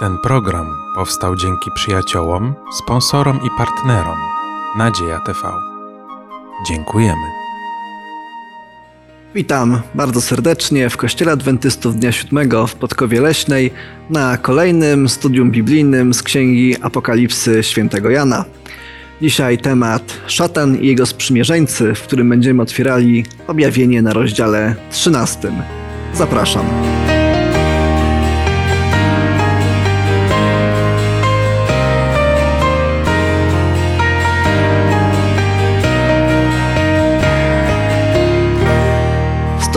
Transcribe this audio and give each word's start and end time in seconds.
Ten 0.00 0.18
program 0.18 0.66
powstał 0.94 1.36
dzięki 1.36 1.70
przyjaciołom, 1.74 2.54
sponsorom 2.72 3.36
i 3.36 3.48
partnerom 3.58 4.18
Nadzieja 4.78 5.20
TV. 5.26 5.38
Dziękujemy. 6.68 7.22
Witam 9.34 9.80
bardzo 9.94 10.20
serdecznie 10.20 10.90
w 10.90 10.96
Kościele 10.96 11.32
Adwentystów 11.32 11.96
Dnia 11.96 12.12
Siódmego 12.12 12.66
w 12.66 12.74
Podkowie 12.74 13.20
Leśnej 13.20 13.70
na 14.10 14.36
kolejnym 14.36 15.08
studium 15.08 15.50
biblijnym 15.50 16.14
z 16.14 16.22
Księgi 16.22 16.76
Apokalipsy 16.82 17.62
Świętego 17.62 18.10
Jana. 18.10 18.44
Dzisiaj 19.22 19.58
temat 19.58 20.20
szatan 20.26 20.76
i 20.76 20.86
jego 20.86 21.06
sprzymierzeńcy, 21.06 21.94
w 21.94 22.02
którym 22.02 22.28
będziemy 22.28 22.62
otwierali 22.62 23.24
objawienie 23.46 24.02
na 24.02 24.12
rozdziale 24.12 24.74
13. 24.90 25.52
Zapraszam. 26.14 26.64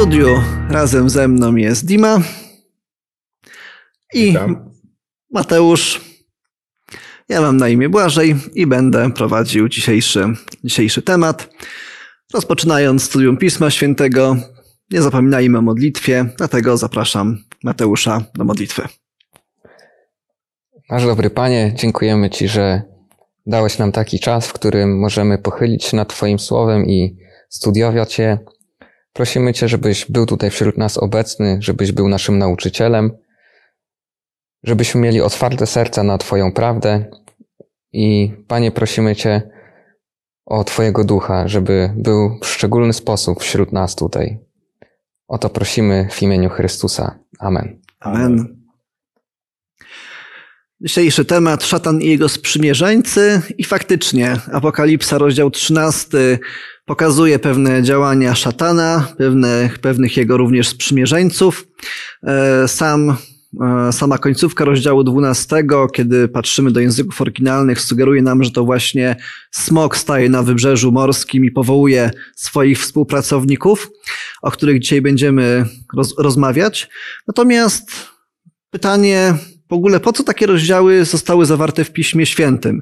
Studiu 0.03 0.27
razem 0.69 1.09
ze 1.09 1.27
mną 1.27 1.55
jest 1.55 1.85
Dima 1.85 2.21
i 4.13 4.25
Witam. 4.25 4.71
Mateusz. 5.31 6.01
Ja 7.29 7.41
mam 7.41 7.57
na 7.57 7.69
imię 7.69 7.89
Błażej 7.89 8.35
i 8.53 8.67
będę 8.67 9.11
prowadził 9.11 9.69
dzisiejszy, 9.69 10.25
dzisiejszy 10.63 11.01
temat. 11.01 11.49
Rozpoczynając 12.33 13.03
studium 13.03 13.37
Pisma 13.37 13.69
Świętego, 13.69 14.37
nie 14.91 15.01
zapominajmy 15.01 15.57
o 15.57 15.61
modlitwie, 15.61 16.25
dlatego 16.37 16.77
zapraszam 16.77 17.37
Mateusza 17.63 18.21
do 18.35 18.43
modlitwy. 18.43 18.87
Nasz 20.89 21.05
dobry 21.05 21.29
Panie, 21.29 21.73
dziękujemy 21.75 22.29
Ci, 22.29 22.47
że 22.47 22.81
dałeś 23.45 23.77
nam 23.77 23.91
taki 23.91 24.19
czas, 24.19 24.47
w 24.47 24.53
którym 24.53 24.99
możemy 24.99 25.37
pochylić 25.37 25.83
się 25.83 25.97
nad 25.97 26.09
Twoim 26.09 26.39
słowem 26.39 26.85
i 26.85 27.17
studiować 27.49 28.19
je. 28.19 28.39
Prosimy 29.13 29.53
Cię, 29.53 29.67
żebyś 29.67 30.05
był 30.11 30.25
tutaj 30.25 30.49
wśród 30.49 30.77
nas 30.77 30.97
obecny, 30.97 31.57
żebyś 31.61 31.91
był 31.91 32.07
naszym 32.07 32.37
nauczycielem, 32.37 33.11
żebyśmy 34.63 35.01
mieli 35.01 35.21
otwarte 35.21 35.67
serca 35.67 36.03
na 36.03 36.17
Twoją 36.17 36.51
prawdę 36.51 37.05
i 37.91 38.31
Panie, 38.47 38.71
prosimy 38.71 39.15
Cię 39.15 39.51
o 40.45 40.63
Twojego 40.63 41.03
ducha, 41.03 41.47
żeby 41.47 41.93
był 41.95 42.39
w 42.43 42.47
szczególny 42.47 42.93
sposób 42.93 43.41
wśród 43.41 43.71
nas 43.71 43.95
tutaj. 43.95 44.39
O 45.27 45.37
to 45.37 45.49
prosimy 45.49 46.07
w 46.11 46.21
imieniu 46.21 46.49
Chrystusa. 46.49 47.19
Amen. 47.39 47.81
Amen. 47.99 48.63
Dzisiejszy 50.81 51.25
temat 51.25 51.63
szatan 51.63 52.01
i 52.01 52.07
jego 52.07 52.29
sprzymierzeńcy 52.29 53.41
i 53.57 53.63
faktycznie 53.63 54.37
Apokalipsa 54.53 55.17
rozdział 55.17 55.51
13 55.51 56.39
pokazuje 56.85 57.39
pewne 57.39 57.83
działania 57.83 58.35
szatana, 58.35 59.07
pewne, 59.17 59.69
pewnych 59.81 60.17
jego 60.17 60.37
również 60.37 60.67
sprzymierzeńców. 60.67 61.67
E, 62.23 62.67
Sam, 62.67 63.15
e, 63.61 63.91
sama 63.91 64.17
końcówka 64.17 64.65
rozdziału 64.65 65.03
12, 65.03 65.63
kiedy 65.93 66.27
patrzymy 66.27 66.71
do 66.71 66.79
języków 66.79 67.21
oryginalnych, 67.21 67.81
sugeruje 67.81 68.21
nam, 68.21 68.43
że 68.43 68.51
to 68.51 68.63
właśnie 68.63 69.15
smok 69.51 69.97
staje 69.97 70.29
na 70.29 70.43
wybrzeżu 70.43 70.91
morskim 70.91 71.45
i 71.45 71.51
powołuje 71.51 72.11
swoich 72.35 72.79
współpracowników, 72.79 73.89
o 74.41 74.51
których 74.51 74.79
dzisiaj 74.79 75.01
będziemy 75.01 75.65
roz, 75.95 76.13
rozmawiać. 76.17 76.89
Natomiast 77.27 77.91
pytanie 78.69 79.33
w 79.69 79.73
ogóle, 79.73 79.99
po 79.99 80.13
co 80.13 80.23
takie 80.23 80.45
rozdziały 80.45 81.05
zostały 81.05 81.45
zawarte 81.45 81.83
w 81.83 81.91
Piśmie 81.91 82.25
Świętym? 82.25 82.81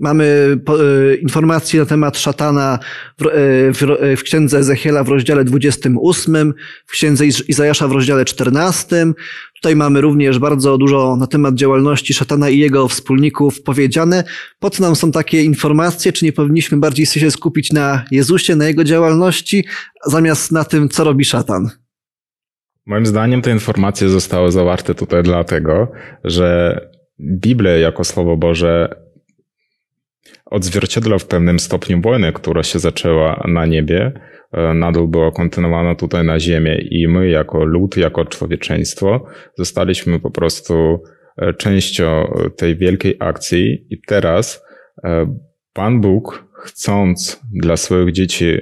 Mamy 0.00 0.56
e, 0.68 1.14
informacje 1.14 1.80
na 1.80 1.86
temat 1.86 2.18
szatana 2.18 2.78
w, 3.18 3.26
e, 3.26 3.30
w, 3.72 3.82
ro- 3.82 3.98
w 4.16 4.22
księdze 4.22 4.58
Ezechiela 4.58 5.04
w 5.04 5.08
rozdziale 5.08 5.44
28, 5.44 6.54
w 6.86 6.90
księdze 6.90 7.26
Iz- 7.26 7.48
Izajasza 7.48 7.88
w 7.88 7.92
rozdziale 7.92 8.24
14. 8.24 9.06
Tutaj 9.54 9.76
mamy 9.76 10.00
również 10.00 10.38
bardzo 10.38 10.78
dużo 10.78 11.16
na 11.16 11.26
temat 11.26 11.54
działalności 11.54 12.14
szatana 12.14 12.48
i 12.48 12.58
jego 12.58 12.88
wspólników 12.88 13.62
powiedziane. 13.62 14.24
Po 14.58 14.70
co 14.70 14.82
nam 14.82 14.96
są 14.96 15.12
takie 15.12 15.42
informacje? 15.44 16.12
Czy 16.12 16.24
nie 16.24 16.32
powinniśmy 16.32 16.78
bardziej 16.78 17.06
się 17.06 17.30
skupić 17.30 17.72
na 17.72 18.04
Jezusie, 18.10 18.56
na 18.56 18.66
jego 18.66 18.84
działalności, 18.84 19.64
zamiast 20.06 20.52
na 20.52 20.64
tym, 20.64 20.88
co 20.88 21.04
robi 21.04 21.24
szatan? 21.24 21.70
Moim 22.86 23.06
zdaniem 23.06 23.42
te 23.42 23.50
informacje 23.50 24.08
zostały 24.08 24.52
zawarte 24.52 24.94
tutaj 24.94 25.22
dlatego, 25.22 25.92
że 26.24 26.80
Biblia 27.20 27.76
jako 27.76 28.04
Słowo 28.04 28.36
Boże 28.36 28.88
odzwierciedla 30.50 31.18
w 31.18 31.26
pewnym 31.26 31.58
stopniu 31.58 32.00
wojnę, 32.00 32.32
która 32.32 32.62
się 32.62 32.78
zaczęła 32.78 33.44
na 33.48 33.66
niebie, 33.66 34.12
e, 34.52 34.74
nadal 34.74 35.08
była 35.08 35.32
kontynuowana 35.32 35.94
tutaj 35.94 36.24
na 36.24 36.40
ziemię 36.40 36.78
i 36.90 37.08
my 37.08 37.28
jako 37.28 37.64
lud, 37.64 37.96
jako 37.96 38.24
człowieczeństwo 38.24 39.26
zostaliśmy 39.58 40.20
po 40.20 40.30
prostu 40.30 41.02
e, 41.36 41.54
częścią 41.54 42.34
tej 42.56 42.76
wielkiej 42.76 43.16
akcji. 43.18 43.86
I 43.90 44.00
teraz 44.06 44.64
e, 45.04 45.36
Pan 45.72 46.00
Bóg 46.00 46.46
chcąc 46.62 47.40
dla 47.52 47.76
swoich 47.76 48.12
dzieci 48.12 48.58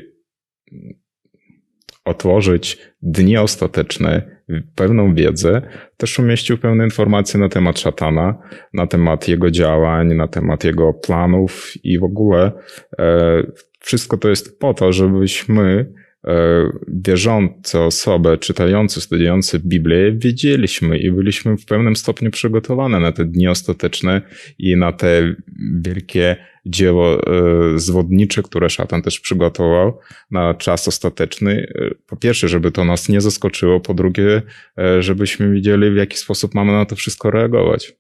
otworzyć 2.05 2.79
dni 3.03 3.37
ostateczne, 3.37 4.38
pewną 4.75 5.15
wiedzę, 5.15 5.63
też 5.97 6.19
umieścił 6.19 6.59
pewne 6.59 6.85
informacje 6.85 7.41
na 7.41 7.49
temat 7.49 7.81
szatana, 7.81 8.39
na 8.75 8.87
temat 8.87 9.29
jego 9.29 9.51
działań, 9.51 10.15
na 10.15 10.29
temat 10.29 10.65
jego 10.65 10.93
planów 10.93 11.73
i 11.85 11.99
w 11.99 12.05
ogóle 12.05 12.53
e, 12.99 13.43
wszystko 13.81 14.17
to 14.17 14.29
jest 14.29 14.59
po 14.59 14.75
to, 14.75 14.93
żebyśmy 14.93 15.93
e, 16.27 16.71
wierzące 16.89 17.81
osoby, 17.81 18.39
czytające, 18.39 19.01
studiujące 19.01 19.59
Biblię, 19.59 20.13
wiedzieliśmy 20.13 20.99
i 20.99 21.11
byliśmy 21.11 21.57
w 21.57 21.67
pewnym 21.67 21.97
stopniu 21.97 22.31
przygotowane 22.31 23.01
na 23.01 23.13
te 23.13 23.25
dni 23.25 23.49
ostateczne 23.49 24.23
i 24.59 24.77
na 24.77 24.93
te 24.93 25.35
wielkie 25.81 26.37
dzieło 26.71 27.27
e, 27.27 27.79
zwodnicze, 27.79 28.43
które 28.43 28.71
szatan 28.71 29.03
też 29.03 29.21
przygotował 29.21 29.99
na 30.31 30.55
czas 30.55 30.89
ostateczny. 30.89 31.73
E, 31.75 31.95
Po 32.07 32.17
pierwsze, 32.17 32.49
żeby 32.49 32.71
to 32.71 32.85
nas 32.85 33.09
nie 33.09 33.21
zaskoczyło, 33.21 33.81
po 33.81 33.95
drugie, 33.95 34.43
e, 34.79 35.03
żebyśmy 35.03 35.53
wiedzieli, 35.53 35.91
w 35.91 35.97
jaki 35.97 36.17
sposób 36.17 36.55
mamy 36.55 36.73
na 36.73 36.87
to 36.87 36.97
wszystko 36.97 37.31
reagować. 37.31 37.93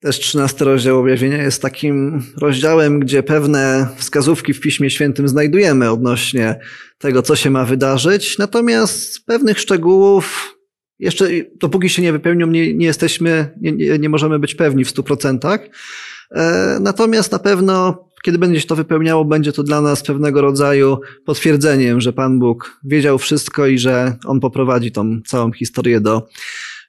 Też 0.00 0.18
13 0.18 0.64
rozdział 0.64 1.00
objawienia 1.00 1.42
jest 1.42 1.62
takim 1.62 2.22
rozdziałem, 2.36 3.00
gdzie 3.00 3.22
pewne 3.22 3.88
wskazówki 3.96 4.54
w 4.54 4.60
Piśmie 4.60 4.90
Świętym 4.90 5.28
znajdujemy 5.28 5.90
odnośnie 5.90 6.60
tego, 6.98 7.22
co 7.22 7.36
się 7.36 7.50
ma 7.50 7.64
wydarzyć, 7.64 8.38
natomiast 8.38 9.26
pewnych 9.26 9.58
szczegółów 9.58 10.54
jeszcze 10.98 11.28
dopóki 11.60 11.88
się 11.88 12.02
nie 12.02 12.12
wypełnią, 12.12 12.46
nie, 12.46 12.74
nie 12.74 12.86
jesteśmy, 12.86 13.50
nie, 13.60 13.98
nie 13.98 14.08
możemy 14.08 14.38
być 14.38 14.54
pewni 14.54 14.84
w 14.84 14.92
100%. 14.92 15.58
E, 16.30 16.78
Natomiast 16.80 17.32
na 17.32 17.38
pewno, 17.38 18.04
kiedy 18.22 18.38
będzie 18.38 18.60
się 18.60 18.66
to 18.66 18.76
wypełniało, 18.76 19.24
będzie 19.24 19.52
to 19.52 19.62
dla 19.62 19.80
nas 19.80 20.02
pewnego 20.02 20.40
rodzaju 20.40 21.00
potwierdzeniem, 21.26 22.00
że 22.00 22.12
Pan 22.12 22.38
Bóg 22.38 22.80
wiedział 22.84 23.18
wszystko 23.18 23.66
i 23.66 23.78
że 23.78 24.16
On 24.26 24.40
poprowadzi 24.40 24.92
tą 24.92 25.20
całą 25.26 25.52
historię 25.52 26.00
do 26.00 26.28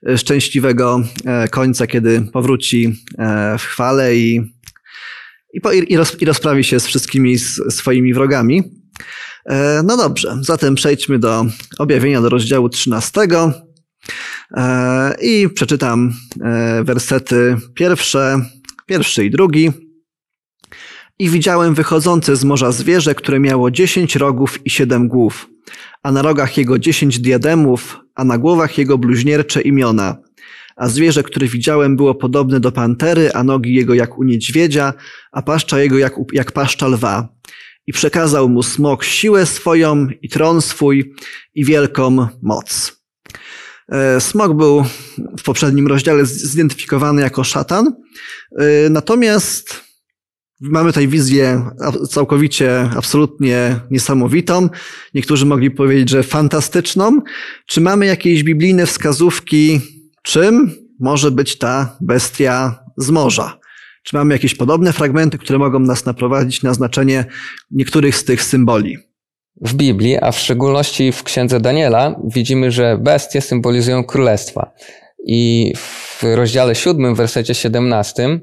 e, 0.08 0.18
szczęśliwego 0.18 1.02
e, 1.24 1.48
końca, 1.48 1.86
kiedy 1.86 2.22
powróci 2.32 2.92
w 3.58 3.62
chwale 3.62 4.16
i, 4.16 4.54
i, 5.52 5.60
po, 5.60 5.72
i, 5.72 5.96
roz, 5.96 6.22
i 6.22 6.24
rozprawi 6.24 6.64
się 6.64 6.80
z 6.80 6.86
wszystkimi 6.86 7.38
swoimi 7.68 8.14
wrogami. 8.14 8.62
No 9.84 9.96
dobrze, 9.96 10.38
zatem 10.40 10.74
przejdźmy 10.74 11.18
do 11.18 11.46
objawienia 11.78 12.20
do 12.20 12.28
rozdziału 12.28 12.68
13 12.68 13.20
E, 14.56 15.14
i 15.22 15.48
przeczytam 15.48 16.12
wersety 16.82 17.56
pierwsze, 17.74 18.40
pierwszy 18.86 19.24
i 19.24 19.30
drugi. 19.30 19.70
I 21.18 21.30
widziałem 21.30 21.74
wychodzące 21.74 22.36
z 22.36 22.44
morza 22.44 22.72
zwierzę, 22.72 23.14
które 23.14 23.40
miało 23.40 23.70
dziesięć 23.70 24.16
rogów 24.16 24.66
i 24.66 24.70
siedem 24.70 25.08
głów, 25.08 25.48
a 26.02 26.12
na 26.12 26.22
rogach 26.22 26.56
jego 26.56 26.78
dziesięć 26.78 27.18
diademów, 27.18 27.98
a 28.14 28.24
na 28.24 28.38
głowach 28.38 28.78
jego 28.78 28.98
bluźniercze 28.98 29.60
imiona. 29.62 30.16
A 30.76 30.88
zwierzę, 30.88 31.22
które 31.22 31.46
widziałem, 31.46 31.96
było 31.96 32.14
podobne 32.14 32.60
do 32.60 32.72
pantery, 32.72 33.32
a 33.32 33.44
nogi 33.44 33.74
jego 33.74 33.94
jak 33.94 34.18
u 34.18 34.22
niedźwiedzia, 34.22 34.92
a 35.32 35.42
paszcza 35.42 35.80
jego 35.80 35.98
jak, 35.98 36.14
jak 36.32 36.52
paszcza 36.52 36.88
lwa. 36.88 37.28
I 37.86 37.92
przekazał 37.92 38.48
mu 38.48 38.62
smok 38.62 39.04
siłę 39.04 39.46
swoją 39.46 40.08
i 40.22 40.28
tron 40.28 40.62
swój 40.62 41.14
i 41.54 41.64
wielką 41.64 42.28
moc. 42.42 42.95
E, 43.88 44.20
Smok 44.20 44.56
był 44.56 44.84
w 45.38 45.42
poprzednim 45.42 45.86
rozdziale 45.86 46.26
zidentyfikowany 46.26 47.22
jako 47.22 47.44
szatan, 47.44 47.92
E, 48.58 48.90
natomiast 48.90 49.84
mamy 50.60 50.88
tutaj 50.90 51.08
wizję 51.08 51.70
całkowicie, 52.10 52.90
absolutnie 52.96 53.80
niesamowitą. 53.90 54.68
Niektórzy 55.14 55.46
mogli 55.46 55.70
powiedzieć, 55.70 56.10
że 56.10 56.22
fantastyczną. 56.22 57.20
Czy 57.66 57.80
mamy 57.80 58.06
jakieś 58.06 58.42
biblijne 58.42 58.86
wskazówki, 58.86 59.80
czym 60.22 60.70
może 61.00 61.30
być 61.30 61.58
ta 61.58 61.96
bestia 62.00 62.78
z 62.96 63.10
morza? 63.10 63.58
Czy 64.02 64.16
mamy 64.16 64.34
jakieś 64.34 64.54
podobne 64.54 64.92
fragmenty, 64.92 65.38
które 65.38 65.58
mogą 65.58 65.78
nas 65.78 66.04
naprowadzić 66.04 66.62
na 66.62 66.74
znaczenie 66.74 67.24
niektórych 67.70 68.16
z 68.16 68.24
tych 68.24 68.42
symboli? 68.42 68.98
W 69.60 69.74
Biblii, 69.74 70.18
a 70.20 70.32
w 70.32 70.38
szczególności 70.38 71.12
w 71.12 71.22
księdze 71.22 71.60
Daniela, 71.60 72.20
widzimy, 72.24 72.70
że 72.70 72.98
bestie 72.98 73.40
symbolizują 73.40 74.04
królestwa. 74.04 74.72
I 75.26 75.72
w 75.76 76.22
rozdziale 76.34 76.74
7, 76.74 77.14
wersecie 77.14 77.54
17, 77.54 78.40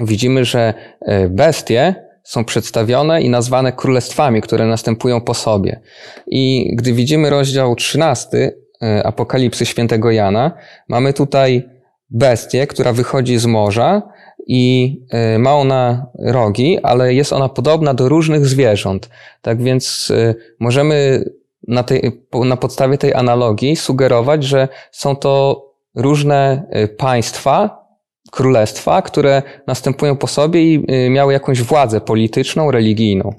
widzimy, 0.00 0.44
że 0.44 0.74
e, 1.00 1.28
bestie 1.28 1.94
są 2.24 2.44
przedstawione 2.44 3.22
i 3.22 3.30
nazwane 3.30 3.72
królestwami, 3.72 4.40
które 4.40 4.66
następują 4.66 5.20
po 5.20 5.34
sobie. 5.34 5.80
I 6.26 6.70
gdy 6.76 6.92
widzimy 6.92 7.30
rozdział 7.30 7.74
13 7.74 8.52
e, 8.82 9.06
Apokalipsy 9.06 9.66
świętego 9.66 10.10
Jana, 10.10 10.52
mamy 10.88 11.12
tutaj 11.12 11.68
bestię, 12.10 12.66
która 12.66 12.92
wychodzi 12.92 13.38
z 13.38 13.46
morza 13.46 14.02
i 14.46 14.96
e, 15.10 15.38
ma 15.38 15.54
ona 15.54 16.06
rogi, 16.18 16.78
ale 16.82 17.14
jest 17.14 17.32
ona 17.32 17.48
podobna 17.48 17.94
do 17.94 18.08
różnych 18.08 18.46
zwierząt. 18.46 19.10
Tak 19.42 19.62
więc 19.62 20.12
e, 20.16 20.34
możemy 20.60 21.24
na, 21.68 21.82
tej, 21.82 22.22
na 22.44 22.56
podstawie 22.56 22.98
tej 22.98 23.14
analogii 23.14 23.76
sugerować, 23.76 24.44
że 24.44 24.68
są 24.92 25.16
to 25.16 25.64
różne 25.94 26.66
państwa, 26.96 27.84
królestwa, 28.30 29.02
które 29.02 29.42
następują 29.66 30.16
po 30.16 30.26
sobie 30.26 30.74
i 30.74 30.86
miały 31.10 31.32
jakąś 31.32 31.62
władzę 31.62 32.00
polityczną, 32.00 32.70
religijną. 32.70 33.34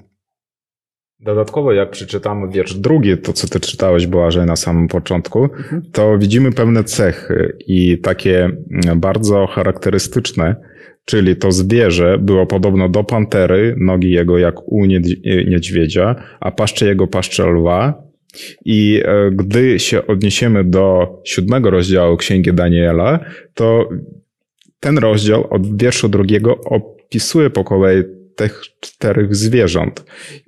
Dodatkowo, 1.20 1.72
jak 1.72 1.90
przeczytamy 1.90 2.48
wiersz 2.48 2.74
drugi, 2.74 3.18
to 3.18 3.32
co 3.32 3.48
ty 3.48 3.60
czytałeś, 3.60 4.06
Błażej, 4.06 4.46
na 4.46 4.56
samym 4.56 4.88
początku, 4.88 5.44
mhm. 5.44 5.82
to 5.92 6.18
widzimy 6.18 6.52
pewne 6.52 6.84
cechy 6.84 7.56
i 7.66 7.98
takie 7.98 8.44
mm, 8.44 9.00
bardzo 9.00 9.46
charakterystyczne, 9.46 10.56
czyli 11.06 11.36
to 11.36 11.52
zwierzę 11.52 12.18
było 12.18 12.46
podobno 12.46 12.88
do 12.88 13.04
pantery, 13.04 13.74
nogi 13.78 14.10
jego 14.10 14.38
jak 14.38 14.68
u 14.68 14.84
niedźwiedzia, 15.46 16.16
a 16.40 16.50
paszcze 16.50 16.86
jego 16.86 17.06
paszcze 17.06 17.46
lwa. 17.46 18.06
I 18.64 19.02
e, 19.04 19.30
gdy 19.30 19.78
się 19.78 20.06
odniesiemy 20.06 20.64
do 20.64 21.08
siódmego 21.24 21.70
rozdziału 21.70 22.16
Księgi 22.16 22.52
Daniela, 22.52 23.20
to 23.54 23.88
ten 24.80 24.98
rozdział 24.98 25.46
od 25.54 25.82
wierszu 25.82 26.08
drugiego 26.08 26.60
opisuje 26.64 27.50
po 27.50 27.64
kolei 27.64 28.02
tych 28.36 28.62
czterech 28.80 29.34
zwierząt. 29.34 30.04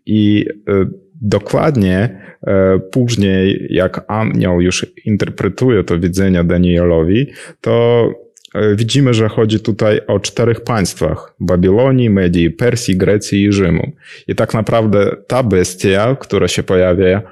I 0.06 0.46
e, 0.68 0.86
dokładnie 1.22 2.20
e, 2.46 2.78
później, 2.90 3.66
jak 3.70 4.04
anioł 4.08 4.60
już 4.60 4.86
interpretuje 5.04 5.84
to 5.84 5.98
widzenie 5.98 6.44
Danielowi, 6.44 7.26
to 7.60 8.04
e, 8.10 8.27
widzimy, 8.74 9.14
że 9.14 9.28
chodzi 9.28 9.60
tutaj 9.60 10.00
o 10.06 10.20
czterech 10.20 10.60
państwach: 10.60 11.34
Babilonii, 11.40 12.10
Medii, 12.10 12.50
Persji, 12.50 12.96
Grecji 12.96 13.42
i 13.42 13.52
Rzymu. 13.52 13.92
I 14.28 14.34
tak 14.34 14.54
naprawdę 14.54 15.16
ta 15.26 15.42
bestia, 15.42 16.16
która 16.20 16.48
się 16.48 16.62
pojawia 16.62 17.22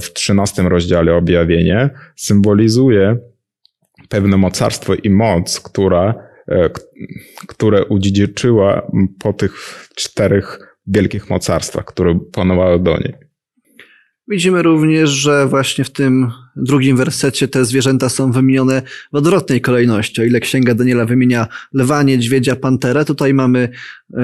w 0.00 0.12
trzynastym 0.12 0.66
rozdziale 0.66 1.14
objawienia, 1.14 1.90
symbolizuje 2.16 3.16
pewne 4.08 4.36
mocarstwo 4.36 4.94
i 4.94 5.10
moc, 5.10 5.60
która 5.60 6.30
E, 6.50 6.70
które 7.48 7.84
udziedziczyła 7.84 8.90
po 9.18 9.32
tych 9.32 9.52
czterech 9.96 10.76
wielkich 10.86 11.30
mocarstwach, 11.30 11.84
które 11.84 12.18
panowały 12.32 12.80
do 12.80 12.98
niej. 12.98 13.14
Widzimy 14.30 14.62
również, 14.62 15.10
że 15.10 15.46
właśnie 15.46 15.84
w 15.84 15.90
tym 15.90 16.30
drugim 16.56 16.96
wersecie 16.96 17.48
te 17.48 17.64
zwierzęta 17.64 18.08
są 18.08 18.32
wymienione 18.32 18.82
w 19.12 19.16
odwrotnej 19.16 19.60
kolejności. 19.60 20.20
O 20.20 20.24
ile 20.24 20.40
Księga 20.40 20.74
Daniela 20.74 21.04
wymienia 21.04 21.46
lwa, 21.74 22.02
niedźwiedzia, 22.02 22.56
panterę, 22.56 23.04
tutaj 23.04 23.34
mamy 23.34 23.68
e, 24.14 24.22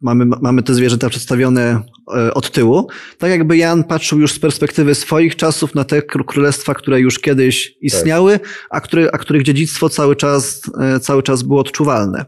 mamy, 0.00 0.26
mamy 0.26 0.62
te 0.62 0.74
zwierzęta 0.74 1.08
przedstawione 1.08 1.82
e, 2.14 2.34
od 2.34 2.50
tyłu. 2.50 2.88
Tak 3.18 3.30
jakby 3.30 3.56
Jan 3.56 3.84
patrzył 3.84 4.20
już 4.20 4.32
z 4.32 4.38
perspektywy 4.38 4.94
swoich 4.94 5.36
czasów 5.36 5.74
na 5.74 5.84
te 5.84 6.02
królestwa, 6.02 6.74
które 6.74 7.00
już 7.00 7.18
kiedyś 7.18 7.76
istniały, 7.80 8.40
a, 8.70 8.80
które, 8.80 9.08
a 9.12 9.18
których 9.18 9.42
dziedzictwo 9.42 9.88
cały 9.88 10.16
czas, 10.16 10.62
e, 10.80 11.00
cały 11.00 11.22
czas 11.22 11.42
było 11.42 11.60
odczuwalne. 11.60 12.24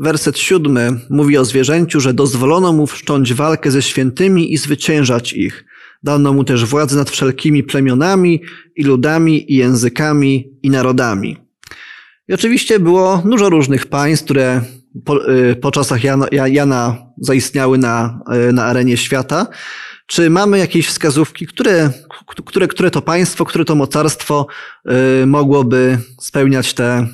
Werset 0.00 0.38
siódmy 0.38 1.00
mówi 1.10 1.38
o 1.38 1.44
zwierzęciu, 1.44 2.00
że 2.00 2.14
dozwolono 2.14 2.72
mu 2.72 2.86
wszcząć 2.86 3.34
walkę 3.34 3.70
ze 3.70 3.82
świętymi 3.82 4.52
i 4.52 4.56
zwyciężać 4.56 5.32
ich. 5.32 5.64
Dano 6.02 6.32
mu 6.32 6.44
też 6.44 6.64
władzę 6.64 6.96
nad 6.96 7.10
wszelkimi 7.10 7.62
plemionami 7.62 8.42
i 8.76 8.84
ludami 8.84 9.52
i 9.52 9.56
językami 9.56 10.58
i 10.62 10.70
narodami. 10.70 11.36
I 12.28 12.34
oczywiście 12.34 12.78
było 12.78 13.22
dużo 13.24 13.50
różnych 13.50 13.86
państw, 13.86 14.24
które 14.24 14.60
po, 15.04 15.32
y, 15.32 15.56
po 15.56 15.70
czasach 15.70 16.04
Jana, 16.04 16.26
Jana 16.46 16.96
zaistniały 17.18 17.78
na, 17.78 18.20
y, 18.48 18.52
na 18.52 18.64
arenie 18.64 18.96
świata. 18.96 19.46
Czy 20.06 20.30
mamy 20.30 20.58
jakieś 20.58 20.86
wskazówki, 20.86 21.46
które, 21.46 21.90
które, 22.46 22.68
które 22.68 22.90
to 22.90 23.02
państwo, 23.02 23.44
które 23.44 23.64
to 23.64 23.74
mocarstwo 23.74 24.46
y, 25.22 25.26
mogłoby 25.26 25.98
spełniać 26.20 26.74
te, 26.74 27.06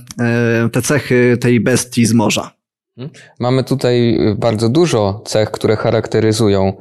te 0.72 0.82
cechy 0.82 1.38
tej 1.40 1.60
bestii 1.60 2.06
z 2.06 2.12
morza? 2.12 2.56
Mamy 3.38 3.64
tutaj 3.64 4.18
bardzo 4.36 4.68
dużo 4.68 5.22
cech, 5.24 5.50
które 5.50 5.76
charakteryzują 5.76 6.72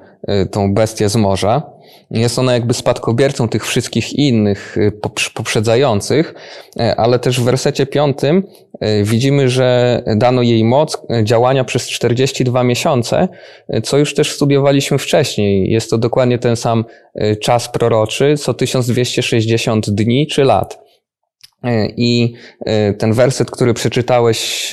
tą 0.52 0.74
bestię 0.74 1.10
z 1.10 1.16
morza. 1.16 1.76
Jest 2.12 2.40
ona 2.40 2.54
jakby 2.54 2.74
spadkobiercą 2.74 3.50
tych 3.50 3.66
wszystkich 3.66 4.14
innych 4.14 4.78
y, 4.78 4.92
poprzedzających, 5.34 6.34
y, 6.80 6.96
ale 6.96 7.20
też 7.20 7.40
w 7.40 7.44
wersecie 7.44 7.86
piątym 7.86 8.44
y, 8.84 9.04
widzimy, 9.04 9.50
że 9.50 10.02
dano 10.16 10.42
jej 10.42 10.64
moc 10.64 10.98
działania 11.24 11.64
przez 11.64 11.90
42 11.90 12.64
miesiące, 12.64 13.28
co 13.84 13.98
już 13.98 14.16
też 14.16 14.32
studiowaliśmy 14.32 14.98
wcześniej. 14.98 15.72
Jest 15.72 15.90
to 15.90 15.98
dokładnie 15.98 16.40
ten 16.40 16.56
sam 16.56 16.86
czas 17.42 17.70
proroczy, 17.70 18.38
co 18.38 18.54
1260 18.54 19.90
dni 19.90 20.28
czy 20.28 20.44
lat. 20.44 20.85
I 21.98 22.34
ten 22.98 23.14
werset, 23.14 23.52
który 23.52 23.74
przeczytałeś, 23.74 24.72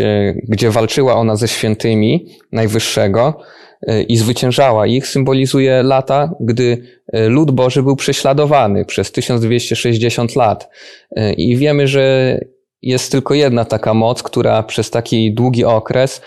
gdzie 0.49 0.71
walczyła 0.71 1.15
ona 1.15 1.37
ze 1.37 1.49
świętymi 1.49 2.27
Najwyższego, 2.53 3.43
E, 3.87 4.03
i 4.03 4.17
zwyciężała 4.17 4.87
ich, 4.87 5.07
symbolizuje 5.07 5.83
lata, 5.83 6.35
gdy 6.41 6.83
e, 7.13 7.29
lud 7.29 7.51
Boży 7.51 7.83
był 7.83 7.97
prześladowany 7.97 8.85
przez 8.85 9.13
1260 9.13 10.37
lat. 10.37 10.69
E, 11.17 11.33
I 11.33 11.57
wiemy, 11.57 11.89
że 11.89 12.39
jest 12.83 13.13
tylko 13.13 13.35
jedna 13.35 13.65
taka 13.65 13.95
moc, 13.95 14.23
która 14.23 14.63
przez 14.63 14.91
taki 14.91 15.35
długi 15.35 15.65
okres 15.65 16.23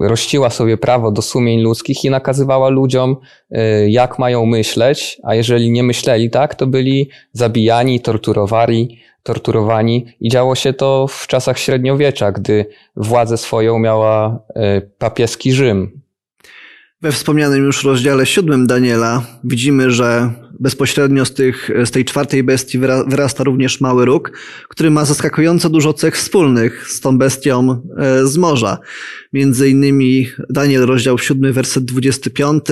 rościła 0.00 0.50
sobie 0.50 0.76
prawo 0.76 1.12
do 1.12 1.22
sumień 1.22 1.60
ludzkich 1.60 2.04
i 2.04 2.10
nakazywała 2.10 2.68
ludziom, 2.68 3.16
jak 3.86 4.18
mają 4.18 4.46
myśleć, 4.46 5.20
a 5.22 5.34
jeżeli 5.34 5.70
nie 5.70 5.82
myśleli 5.82 6.30
tak, 6.30 6.54
to 6.54 6.66
byli 6.66 7.10
zabijani, 7.32 8.00
torturowani, 8.00 8.98
torturowani 9.24 10.06
i 10.20 10.28
działo 10.28 10.54
się 10.54 10.72
to 10.72 11.06
w 11.08 11.26
czasach 11.26 11.58
średniowiecza, 11.58 12.32
gdy 12.32 12.66
władzę 12.96 13.36
swoją 13.36 13.78
miała 13.78 14.38
papieski 14.98 15.52
Rzym. 15.52 16.00
We 17.02 17.12
wspomnianym 17.12 17.64
już 17.64 17.84
rozdziale 17.84 18.26
siódmym 18.26 18.66
Daniela 18.66 19.22
widzimy, 19.44 19.90
że 19.90 20.32
bezpośrednio 20.60 21.24
z, 21.24 21.34
tych, 21.34 21.70
z 21.84 21.90
tej 21.90 22.04
czwartej 22.04 22.42
bestii 22.42 22.78
wyrasta 23.06 23.44
również 23.44 23.80
mały 23.80 24.04
róg, 24.04 24.32
który 24.68 24.90
ma 24.90 25.04
zaskakująco 25.04 25.70
dużo 25.70 25.92
cech 25.92 26.16
wspólnych 26.16 26.88
z 26.88 27.00
tą 27.00 27.18
bestią 27.18 27.82
e, 27.98 28.26
z 28.26 28.36
morza. 28.36 28.78
Między 29.32 29.70
innymi 29.70 30.28
Daniel, 30.50 30.86
rozdział 30.86 31.18
siódmy, 31.18 31.52
werset 31.52 31.84
25 31.84 32.64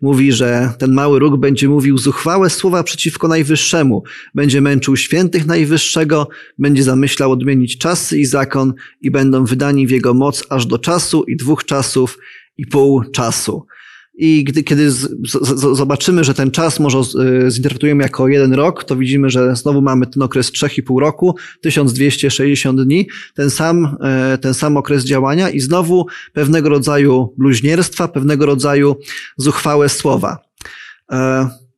mówi, 0.00 0.32
że 0.32 0.72
ten 0.78 0.92
mały 0.92 1.18
róg 1.18 1.36
będzie 1.36 1.68
mówił 1.68 1.98
zuchwałe 1.98 2.50
słowa 2.50 2.82
przeciwko 2.82 3.28
Najwyższemu, 3.28 4.02
będzie 4.34 4.60
męczył 4.60 4.96
świętych 4.96 5.46
Najwyższego, 5.46 6.28
będzie 6.58 6.82
zamyślał 6.82 7.32
odmienić 7.32 7.78
czasy 7.78 8.18
i 8.18 8.24
zakon 8.24 8.74
i 9.00 9.10
będą 9.10 9.44
wydani 9.44 9.86
w 9.86 9.90
jego 9.90 10.14
moc 10.14 10.44
aż 10.48 10.66
do 10.66 10.78
czasu 10.78 11.24
i 11.24 11.36
dwóch 11.36 11.64
czasów 11.64 12.18
i 12.58 12.66
pół 12.66 13.04
czasu. 13.04 13.66
I 14.14 14.44
gdy, 14.44 14.62
kiedy 14.62 14.90
z, 14.90 15.08
z, 15.28 15.76
zobaczymy, 15.76 16.24
że 16.24 16.34
ten 16.34 16.50
czas 16.50 16.80
może 16.80 16.98
y, 17.46 17.50
zinterpretujemy 17.50 18.02
jako 18.02 18.28
jeden 18.28 18.52
rok, 18.54 18.84
to 18.84 18.96
widzimy, 18.96 19.30
że 19.30 19.56
znowu 19.56 19.82
mamy 19.82 20.06
ten 20.06 20.22
okres 20.22 20.52
3,5 20.52 21.00
roku, 21.00 21.36
1260 21.60 22.82
dni, 22.82 23.08
ten 23.34 23.50
sam, 23.50 23.96
e, 24.00 24.38
ten 24.38 24.54
sam 24.54 24.76
okres 24.76 25.04
działania 25.04 25.50
i 25.50 25.60
znowu 25.60 26.06
pewnego 26.32 26.68
rodzaju 26.68 27.34
bluźnierstwa, 27.38 28.08
pewnego 28.08 28.46
rodzaju 28.46 28.96
zuchwałe 29.36 29.88
słowa. 29.88 30.38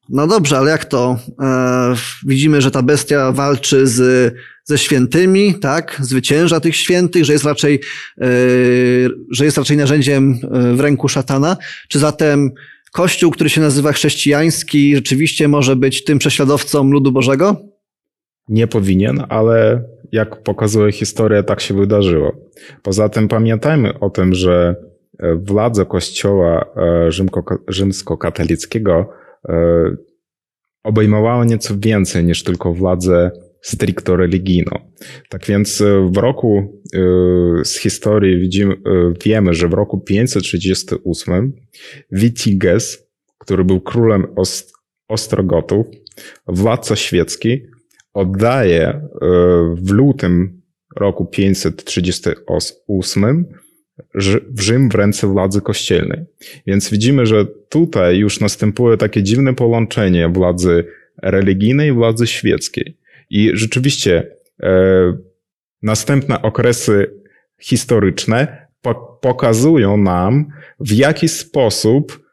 No 0.08 0.26
dobrze, 0.26 0.58
ale 0.58 0.70
jak 0.70 0.84
to? 0.84 1.18
E, 1.42 1.94
widzimy, 2.26 2.60
że 2.60 2.70
ta 2.70 2.82
bestia 2.82 3.32
walczy 3.32 3.86
z, 3.86 4.34
ze 4.64 4.78
świętymi, 4.78 5.54
tak? 5.54 5.98
Zwycięża 6.00 6.60
tych 6.60 6.76
świętych, 6.76 7.24
że 7.24 7.32
jest 7.32 7.44
raczej, 7.44 7.80
e, 8.20 8.26
że 9.30 9.44
jest 9.44 9.58
raczej 9.58 9.76
narzędziem 9.76 10.38
e, 10.42 10.74
w 10.74 10.80
ręku 10.80 11.08
szatana. 11.08 11.56
Czy 11.88 11.98
zatem 11.98 12.50
Kościół, 12.92 13.30
który 13.30 13.50
się 13.50 13.60
nazywa 13.60 13.92
chrześcijański, 13.92 14.94
rzeczywiście 14.96 15.48
może 15.48 15.76
być 15.76 16.04
tym 16.04 16.18
prześladowcą 16.18 16.90
ludu 16.90 17.12
Bożego? 17.12 17.74
nie 18.48 18.66
powinien, 18.66 19.24
ale 19.28 19.82
jak 20.12 20.42
pokazuje 20.42 20.92
historia, 20.92 21.42
tak 21.42 21.60
się 21.60 21.74
wydarzyło. 21.74 22.32
Poza 22.82 23.08
tym 23.08 23.28
pamiętajmy 23.28 24.00
o 24.00 24.10
tym, 24.10 24.34
że 24.34 24.76
e, 25.18 25.34
władza 25.34 25.84
Kościoła 25.84 26.66
e, 26.76 27.10
rzymskokatolickiego 27.68 29.08
obejmowała 30.84 31.44
nieco 31.44 31.74
więcej 31.78 32.24
niż 32.24 32.44
tylko 32.44 32.74
władzę 32.74 33.30
stricto 33.62 34.16
religijną. 34.16 34.92
Tak 35.28 35.46
więc 35.46 35.82
w 36.10 36.16
roku 36.16 36.80
z 37.64 37.78
historii 37.78 38.40
widzimy, 38.40 38.76
wiemy, 39.24 39.54
że 39.54 39.68
w 39.68 39.72
roku 39.72 40.00
538 40.00 41.52
Witiges, 42.12 43.06
który 43.38 43.64
był 43.64 43.80
królem 43.80 44.26
Ostrogotów, 45.08 45.86
władca 46.46 46.96
świecki, 46.96 47.62
oddaje 48.14 48.88
e, 48.88 49.00
w 49.74 49.90
lutym 49.90 50.62
roku 50.96 51.26
538 51.26 53.44
w 54.50 54.60
Rzym 54.60 54.88
w 54.88 54.94
ręce 54.94 55.26
władzy 55.26 55.60
kościelnej. 55.60 56.24
Więc 56.66 56.90
widzimy, 56.90 57.26
że 57.26 57.46
tutaj 57.68 58.18
już 58.18 58.40
następuje 58.40 58.96
takie 58.96 59.22
dziwne 59.22 59.54
połączenie 59.54 60.28
władzy 60.28 60.84
religijnej 61.22 61.88
i 61.88 61.92
władzy 61.92 62.26
świeckiej. 62.26 62.96
I 63.30 63.50
rzeczywiście 63.54 64.26
e, 64.62 65.16
następne 65.82 66.42
okresy 66.42 67.10
historyczne 67.60 68.66
po 68.82 69.18
pokazują 69.22 69.96
nam, 69.96 70.46
w 70.80 70.92
jaki 70.92 71.28
sposób 71.28 72.24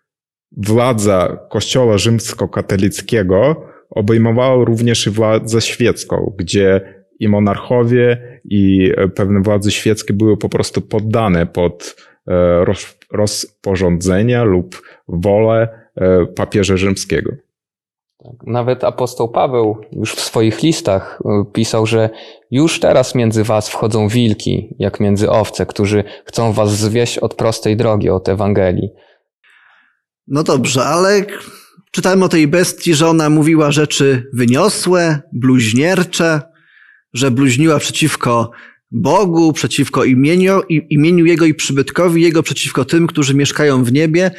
władza 0.51 1.37
Kościoła 1.49 1.97
rzymskokatolickiego 1.97 3.65
obejmowało 3.89 4.65
również 4.65 5.07
i 5.07 5.09
władzę 5.09 5.61
świecką, 5.61 6.33
gdzie 6.37 6.81
i 7.19 7.27
monarchowie, 7.27 8.30
i 8.45 8.91
e, 8.97 9.07
pewne 9.07 9.41
władze 9.41 9.71
świeckie 9.71 10.13
były 10.13 10.37
po 10.37 10.49
prostu 10.49 10.81
poddane 10.81 11.45
pod 11.45 11.95
e, 12.27 12.65
rozporządzenia 13.11 14.43
lub 14.43 14.81
wolę 15.07 15.67
e, 15.95 16.25
papieża 16.25 16.77
rzymskiego. 16.77 17.31
Tak, 18.23 18.47
nawet 18.47 18.83
apostoł 18.83 19.29
Paweł 19.29 19.77
już 19.91 20.13
w 20.13 20.19
swoich 20.19 20.63
listach 20.63 21.21
pisał, 21.53 21.85
że 21.85 22.09
już 22.51 22.79
teraz 22.79 23.15
między 23.15 23.43
was 23.43 23.69
wchodzą 23.69 24.07
wilki, 24.07 24.75
jak 24.79 24.99
między 24.99 25.29
owce, 25.29 25.65
którzy 25.65 26.03
chcą 26.25 26.53
was 26.53 26.71
zwieść 26.71 27.17
od 27.17 27.35
prostej 27.35 27.77
drogi, 27.77 28.09
od 28.09 28.29
Ewangelii. 28.29 28.89
No 30.27 30.43
dobrze, 30.43 30.85
ale 30.85 31.25
Czytałem 31.91 32.23
o 32.23 32.29
tej 32.29 32.47
bestii, 32.47 32.93
że 32.93 33.07
ona 33.07 33.29
mówiła 33.29 33.71
rzeczy 33.71 34.23
wyniosłe, 34.33 35.21
bluźniercze, 35.33 36.41
że 37.13 37.31
bluźniła 37.31 37.79
przeciwko 37.79 38.51
Bogu, 38.91 39.53
przeciwko 39.53 40.03
imieniu, 40.03 40.61
imieniu 40.69 41.25
Jego 41.25 41.45
i 41.45 41.53
przybytkowi 41.53 42.21
Jego, 42.21 42.43
przeciwko 42.43 42.85
tym, 42.85 43.07
którzy 43.07 43.33
mieszkają 43.33 43.83
w 43.83 43.91
niebie. 43.91 44.31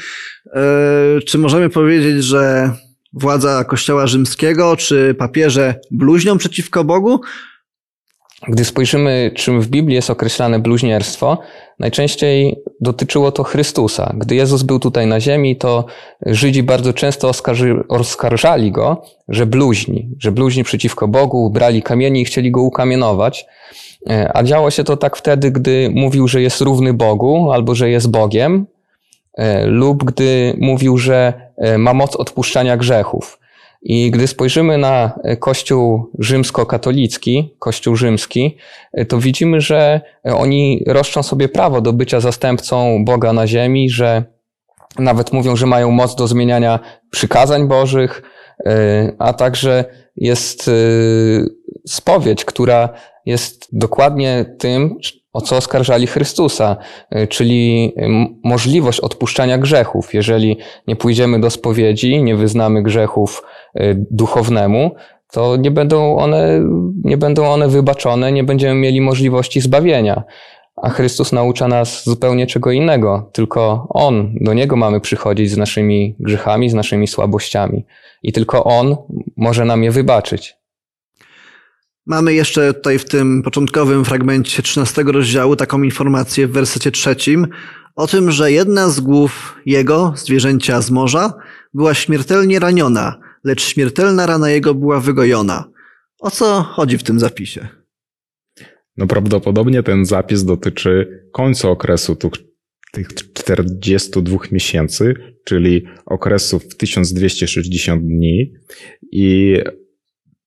E, 0.55 1.21
czy 1.26 1.38
możemy 1.38 1.71
powiedzieć, 1.71 2.25
że 2.25 2.71
władza 3.12 3.64
Kościoła 3.64 4.07
Rzymskiego 4.07 4.76
czy 4.76 5.14
papieże 5.19 5.75
bluźnią 5.91 6.38
przeciwko 6.38 6.85
Bogu? 6.85 7.21
Gdy 8.49 8.65
spojrzymy, 8.65 9.31
czym 9.35 9.61
w 9.61 9.69
Biblii 9.69 9.95
jest 9.95 10.11
określane 10.11 10.59
bluźnierstwo, 10.59 11.39
najczęściej 11.79 12.63
dotyczyło 12.81 13.33
to 13.33 13.43
Chrystusa. 13.43 14.15
Gdy 14.17 14.35
Jezus 14.35 14.63
był 14.63 14.79
tutaj 14.79 15.07
na 15.07 15.21
ziemi, 15.21 15.57
to 15.57 15.85
Żydzi 16.27 16.63
bardzo 16.63 16.93
często 16.93 17.29
oskarży, 17.29 17.85
oskarżali 17.89 18.73
go, 18.73 19.03
że 19.29 19.47
bluźni, 19.47 20.09
że 20.19 20.33
bluźni 20.33 20.65
przeciwko 20.65 21.09
Bogu, 21.09 21.51
brali 21.51 21.83
kamienie 21.83 22.21
i 22.21 22.25
chcieli 22.25 22.51
go 22.51 22.63
ukamienować. 22.63 23.47
E, 24.11 24.37
a 24.37 24.43
działo 24.43 24.71
się 24.71 24.85
to 24.85 24.97
tak 24.97 25.17
wtedy, 25.17 25.51
gdy 25.51 25.91
mówił, 25.95 26.29
że 26.29 26.43
jest 26.43 26.61
równy 26.61 26.95
Bogu 26.95 27.53
albo 27.53 27.75
że 27.75 27.91
jest 27.91 28.11
Bogiem, 28.11 28.67
e, 29.35 29.67
lub 29.67 30.05
gdy 30.05 30.57
mówił, 30.61 30.99
że 30.99 31.33
e, 31.57 31.79
ma 31.79 31.95
moc 31.95 32.17
odpuszczania 32.17 32.77
grzechów. 32.77 33.42
I 33.83 34.11
gdy 34.11 34.27
spojrzymy 34.27 34.79
na 34.79 35.21
Kościół 35.41 36.11
rzymskokatolicki, 36.19 37.55
Kościół 37.59 37.97
rzymski, 37.97 38.57
to 39.09 39.19
widzimy, 39.19 39.61
że 39.61 40.01
oni 40.25 40.85
roszczą 40.87 41.23
sobie 41.23 41.49
prawo 41.49 41.81
do 41.81 41.93
bycia 41.93 42.21
zastępcą 42.21 43.05
Boga 43.05 43.33
na 43.33 43.47
ziemi, 43.47 43.91
że 43.91 44.25
nawet 44.99 45.33
mówią, 45.33 45.57
że 45.57 45.67
mają 45.67 45.91
moc 45.91 46.15
do 46.15 46.27
zmieniania 46.27 46.79
przykazań 47.11 47.69
Bożych, 47.69 48.23
a 49.19 49.33
także 49.33 49.85
jest 50.17 50.71
spowiedź, 51.87 52.45
która 52.45 52.89
jest 53.27 53.69
dokładnie 53.73 54.57
tym, 54.59 54.97
o 55.33 55.41
co 55.41 55.57
oskarżali 55.57 56.07
Chrystusa, 56.07 56.77
czyli 57.29 57.93
możliwość 58.45 59.01
odpuszczania 59.01 59.59
grzechów. 59.59 60.15
Jeżeli 60.15 60.59
nie 60.87 60.97
pójdziemy 60.97 61.41
do 61.41 61.51
spowiedzi, 61.51 62.23
nie 62.23 62.37
wyznamy 62.37 62.83
grzechów 62.83 63.43
duchownemu, 64.11 64.91
to 65.33 65.57
nie 65.57 65.71
będą 65.71 66.17
one, 66.17 66.61
nie 67.05 67.17
będą 67.17 67.47
one 67.47 67.69
wybaczone, 67.69 68.33
nie 68.33 68.45
będziemy 68.45 68.81
mieli 68.81 69.00
możliwości 69.00 69.61
zbawienia. 69.61 70.23
A 70.83 70.91
Chrystus 70.91 71.33
naucza 71.33 71.69
nas 71.69 72.05
zupełnie 72.05 72.47
czego 72.47 72.71
innego, 72.71 73.31
tylko 73.33 73.87
On, 73.91 74.35
do 74.41 74.55
Niego 74.55 74.76
mamy 74.76 75.00
przychodzić 75.00 75.50
z 75.50 75.57
naszymi 75.57 76.17
grzechami, 76.21 76.71
z 76.71 76.75
naszymi 76.75 77.07
słabościami. 77.07 77.85
I 78.23 78.33
tylko 78.33 78.64
On 78.64 78.97
może 79.37 79.64
nam 79.64 79.83
je 79.85 79.91
wybaczyć. 79.91 80.57
Mamy 82.07 82.35
jeszcze 82.35 82.75
tutaj 82.75 82.99
w 82.99 83.05
tym 83.05 83.43
początkowym 83.43 84.05
fragmencie 84.05 84.62
13 84.62 85.02
rozdziału 85.02 85.57
taką 85.57 85.83
informację 85.83 86.47
w 86.47 86.52
wersecie 86.52 86.91
trzecim 86.91 87.47
o 87.97 88.07
tym, 88.07 88.31
że 88.31 88.52
jedna 88.52 88.88
z 88.88 89.00
głów 89.00 89.57
jego, 89.67 90.12
zwierzęcia 90.17 90.81
z 90.81 90.91
morza, 90.91 91.33
była 91.75 91.95
śmiertelnie 91.95 92.59
raniona, 92.59 93.19
lecz 93.45 93.63
śmiertelna 93.63 94.27
rana 94.27 94.51
jego 94.51 94.75
była 94.75 95.01
wygojona. 95.01 95.71
O 96.19 96.31
co 96.31 96.63
chodzi 96.63 96.99
w 96.99 97.03
tym 97.03 97.21
zapisie? 97.21 97.69
No 98.97 99.07
prawdopodobnie 99.07 99.83
ten 99.83 100.05
zapis 100.05 100.45
dotyczy 100.45 101.25
końca 101.33 101.69
okresu 101.69 102.17
tych, 102.17 102.33
tych 102.93 103.15
42 103.15 104.39
miesięcy, 104.53 105.15
czyli 105.45 105.85
okresu 106.07 106.59
w 106.59 106.77
1260 106.77 108.03
dni 108.03 108.53
i 109.13 109.57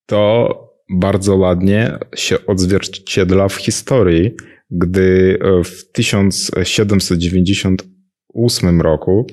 to 0.06 0.50
bardzo 0.90 1.36
ładnie 1.36 1.98
się 2.16 2.46
odzwierciedla 2.46 3.50
w 3.50 3.56
historii, 3.56 4.32
gdy 4.72 5.40
w 5.64 5.92
1798 5.92 8.82
roku 8.82 9.28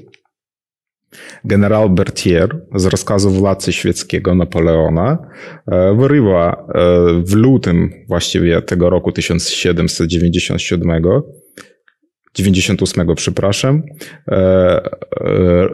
generał 1.45 1.91
Berthier 1.91 2.61
z 2.75 2.87
rozkazu 2.87 3.31
władcy 3.31 3.73
świeckiego 3.73 4.35
Napoleona 4.35 5.19
e, 5.67 5.95
wyrywa 5.95 6.53
e, 6.53 7.23
w 7.25 7.33
lutym 7.35 7.91
właściwie 8.09 8.63
tego 8.63 8.91
roku 8.91 9.13
1797 9.13 11.03
98, 12.35 13.15
przepraszam, 13.17 13.83
e, 14.29 14.83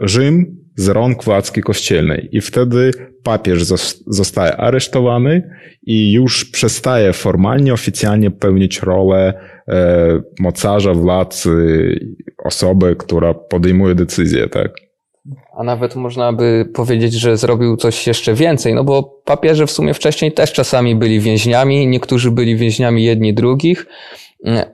Rzym 0.01 0.59
z 0.75 0.87
rąk 0.87 1.23
władzy 1.23 1.61
kościelnej. 1.61 2.29
I 2.31 2.41
wtedy 2.41 2.91
papież 3.23 3.63
zostaje 4.07 4.57
aresztowany 4.57 5.49
i 5.83 6.11
już 6.11 6.45
przestaje 6.45 7.13
formalnie, 7.13 7.73
oficjalnie 7.73 8.31
pełnić 8.31 8.81
rolę 8.81 9.33
mocarza, 10.39 10.93
władcy, 10.93 11.51
osoby, 12.43 12.95
która 12.95 13.33
podejmuje 13.33 13.95
decyzje, 13.95 14.47
tak? 14.47 14.88
A 15.57 15.63
nawet 15.63 15.95
można 15.95 16.33
by 16.33 16.69
powiedzieć, 16.73 17.13
że 17.13 17.37
zrobił 17.37 17.77
coś 17.77 18.07
jeszcze 18.07 18.33
więcej, 18.33 18.73
no 18.73 18.83
bo 18.83 19.03
papieże 19.03 19.67
w 19.67 19.71
sumie 19.71 19.93
wcześniej 19.93 20.31
też 20.31 20.53
czasami 20.53 20.95
byli 20.95 21.19
więźniami, 21.19 21.87
niektórzy 21.87 22.31
byli 22.31 22.55
więźniami 22.55 23.03
jedni 23.03 23.33
drugich, 23.33 23.85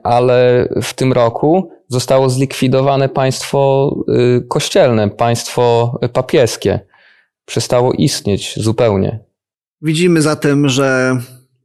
ale 0.02 0.68
w 0.82 0.94
tym 0.94 1.12
roku 1.12 1.70
zostało 1.88 2.30
zlikwidowane 2.30 3.08
państwo 3.08 3.90
y, 4.38 4.46
kościelne, 4.48 5.10
państwo 5.10 5.98
papieskie. 6.12 6.80
Przestało 7.44 7.92
istnieć 7.92 8.54
zupełnie. 8.56 9.18
Widzimy 9.82 10.22
zatem, 10.22 10.68
że 10.68 11.18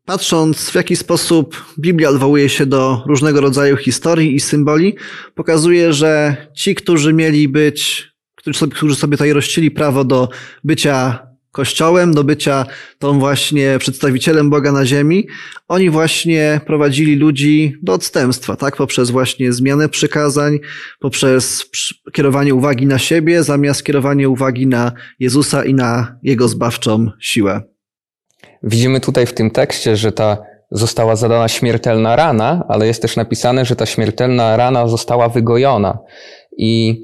patrząc 0.05 0.69
w 0.69 0.75
jaki 0.75 0.95
sposób 0.95 1.65
Biblia 1.79 2.09
odwołuje 2.09 2.49
się 2.49 2.65
do 2.65 3.03
różnego 3.05 3.41
rodzaju 3.41 3.77
historii 3.77 4.35
i 4.35 4.39
symboli, 4.39 4.95
pokazuje, 5.35 5.93
że 5.93 6.35
ci, 6.53 6.75
którzy 6.75 7.13
mieli 7.13 7.47
być 7.47 8.10
którzy 8.75 8.95
sobie, 8.95 9.17
tutaj 9.17 9.33
rościli 9.33 9.71
prawo 9.71 10.03
do 10.03 10.29
bycia 10.63 11.27
kościołem, 11.51 12.13
do 12.13 12.23
bycia 12.23 12.65
tą 12.99 13.19
właśnie 13.19 13.75
przedstawicielem 13.79 14.49
Boga 14.49 14.71
na 14.71 14.85
ziemi, 14.85 15.27
oni 15.67 15.89
właśnie 15.89 16.61
prowadzili 16.65 17.15
ludzi 17.15 17.75
do 17.81 17.93
odstępstwa, 17.93 18.55
tak? 18.55 18.75
Poprzez 18.75 19.11
właśnie 19.11 19.53
zmianę 19.53 19.89
przykazań, 19.89 20.59
poprzez 20.99 21.65
kierowanie 22.13 22.55
uwagi 22.55 22.87
na 22.87 22.99
siebie, 22.99 23.43
zamiast 23.43 23.83
kierowanie 23.83 24.29
uwagi 24.29 24.67
na 24.67 24.91
Jezusa 25.19 25.65
i 25.65 25.73
na 25.73 26.17
Jego 26.23 26.47
zbawczą 26.47 27.11
siłę. 27.19 27.61
Widzimy 28.63 28.99
tutaj 28.99 29.25
w 29.25 29.33
tym 29.33 29.51
tekście, 29.51 29.95
że 29.95 30.11
ta 30.11 30.37
została 30.71 31.15
zadana 31.15 31.47
śmiertelna 31.47 32.15
rana, 32.15 32.65
ale 32.69 32.87
jest 32.87 33.01
też 33.01 33.15
napisane, 33.15 33.65
że 33.65 33.75
ta 33.75 33.85
śmiertelna 33.85 34.57
rana 34.57 34.87
została 34.87 35.29
wygojona. 35.29 35.97
I 36.57 37.01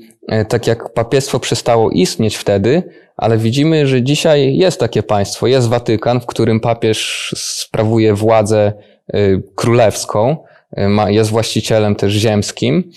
tak 0.50 0.68
jak 0.68 0.94
papiestwo 0.94 1.40
przestało 1.40 1.90
istnieć 1.90 2.36
wtedy, 2.36 2.84
ale 3.18 3.38
widzimy, 3.38 3.88
że 3.88 4.02
dzisiaj 4.02 4.56
jest 4.56 4.80
takie 4.80 5.04
państwo, 5.04 5.48
jest 5.48 5.68
Watykan, 5.68 6.22
w 6.22 6.26
którym 6.26 6.60
papież 6.60 7.34
sprawuje 7.38 8.14
władzę 8.14 8.74
e, 9.08 9.20
królewską, 9.56 10.38
e, 10.78 11.14
jest 11.14 11.30
właścicielem 11.30 11.96
też 11.96 12.14
ziemskim. 12.14 12.92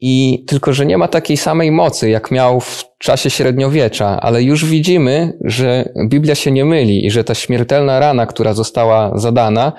I 0.00 0.44
tylko, 0.46 0.72
że 0.72 0.86
nie 0.86 0.98
ma 0.98 1.08
takiej 1.08 1.36
samej 1.36 1.70
mocy, 1.70 2.10
jak 2.10 2.30
miał 2.30 2.60
w 2.60 2.84
czasie 2.98 3.30
średniowiecza, 3.30 4.20
ale 4.20 4.42
już 4.42 4.64
widzimy, 4.64 5.38
że 5.44 5.92
Biblia 6.08 6.34
się 6.34 6.50
nie 6.50 6.64
myli 6.64 7.06
i 7.06 7.10
że 7.10 7.24
ta 7.24 7.34
śmiertelna 7.34 8.00
rana, 8.00 8.26
która 8.26 8.54
została 8.54 9.18
zadana, 9.18 9.72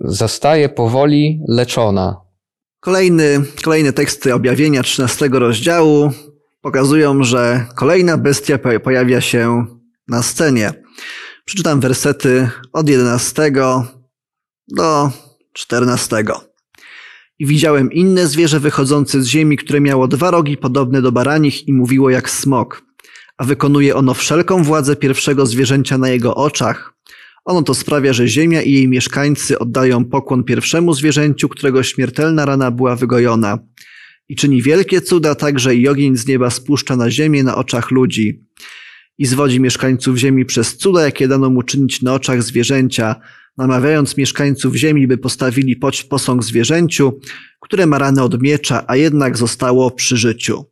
zostaje 0.00 0.68
powoli 0.68 1.40
leczona. 1.48 2.27
Kolejny, 2.80 3.44
kolejne 3.64 3.92
teksty 3.92 4.34
objawienia 4.34 4.82
13 4.82 5.28
rozdziału 5.32 6.12
pokazują, 6.60 7.24
że 7.24 7.66
kolejna 7.76 8.18
bestia 8.18 8.58
pojawia 8.84 9.20
się 9.20 9.66
na 10.08 10.22
scenie. 10.22 10.72
Przeczytam 11.44 11.80
wersety 11.80 12.50
od 12.72 12.88
11 12.88 13.52
do 14.68 15.10
14. 15.52 16.24
I 17.38 17.46
widziałem 17.46 17.92
inne 17.92 18.26
zwierzę 18.26 18.60
wychodzące 18.60 19.22
z 19.22 19.26
ziemi, 19.26 19.56
które 19.56 19.80
miało 19.80 20.08
dwa 20.08 20.30
rogi 20.30 20.56
podobne 20.56 21.02
do 21.02 21.12
baranich 21.12 21.68
i 21.68 21.72
mówiło 21.72 22.10
jak 22.10 22.30
smok. 22.30 22.82
A 23.38 23.44
wykonuje 23.44 23.96
ono 23.96 24.14
wszelką 24.14 24.62
władzę 24.62 24.96
pierwszego 24.96 25.46
zwierzęcia 25.46 25.98
na 25.98 26.08
jego 26.08 26.34
oczach. 26.34 26.97
Ono 27.48 27.62
to 27.62 27.74
sprawia, 27.74 28.12
że 28.12 28.28
ziemia 28.28 28.62
i 28.62 28.72
jej 28.72 28.88
mieszkańcy 28.88 29.58
oddają 29.58 30.04
pokłon 30.04 30.44
pierwszemu 30.44 30.94
zwierzęciu, 30.94 31.48
którego 31.48 31.82
śmiertelna 31.82 32.44
rana 32.44 32.70
była 32.70 32.96
wygojona. 32.96 33.58
I 34.28 34.36
czyni 34.36 34.62
wielkie 34.62 35.00
cuda 35.00 35.34
także 35.34 35.74
i 35.74 35.88
ogień 35.88 36.16
z 36.16 36.26
nieba 36.26 36.50
spuszcza 36.50 36.96
na 36.96 37.10
ziemię 37.10 37.44
na 37.44 37.56
oczach 37.56 37.90
ludzi. 37.90 38.44
I 39.18 39.26
zwodzi 39.26 39.60
mieszkańców 39.60 40.16
ziemi 40.16 40.44
przez 40.44 40.76
cuda, 40.76 41.02
jakie 41.02 41.28
dano 41.28 41.50
mu 41.50 41.62
czynić 41.62 42.02
na 42.02 42.14
oczach 42.14 42.42
zwierzęcia, 42.42 43.16
namawiając 43.56 44.16
mieszkańców 44.16 44.74
ziemi, 44.74 45.06
by 45.06 45.18
postawili 45.18 45.76
posąg 46.10 46.44
zwierzęciu, 46.44 47.20
które 47.60 47.86
ma 47.86 47.98
ranę 47.98 48.22
od 48.22 48.42
miecza, 48.42 48.84
a 48.86 48.96
jednak 48.96 49.38
zostało 49.38 49.90
przy 49.90 50.16
życiu. 50.16 50.64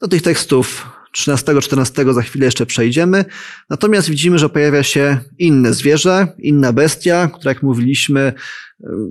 Do 0.00 0.08
tych 0.08 0.22
tekstów 0.22 0.86
13-14 1.18 2.14
za 2.14 2.22
chwilę 2.22 2.44
jeszcze 2.44 2.66
przejdziemy. 2.66 3.24
Natomiast 3.70 4.10
widzimy, 4.10 4.38
że 4.38 4.48
pojawia 4.48 4.82
się 4.82 5.18
inne 5.38 5.74
zwierzę, 5.74 6.26
inna 6.38 6.72
bestia, 6.72 7.28
która 7.28 7.50
jak 7.50 7.62
mówiliśmy, 7.62 8.32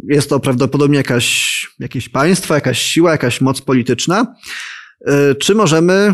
jest 0.08 0.30
to 0.30 0.40
prawdopodobnie 0.40 0.98
jakaś, 0.98 1.68
jakieś 1.80 2.10
państwo, 2.10 2.54
jakaś 2.54 2.82
siła, 2.82 3.12
jakaś 3.12 3.42
moc 3.42 3.62
polityczna. 3.62 4.36
Czy 5.40 5.56
możemy 5.56 6.14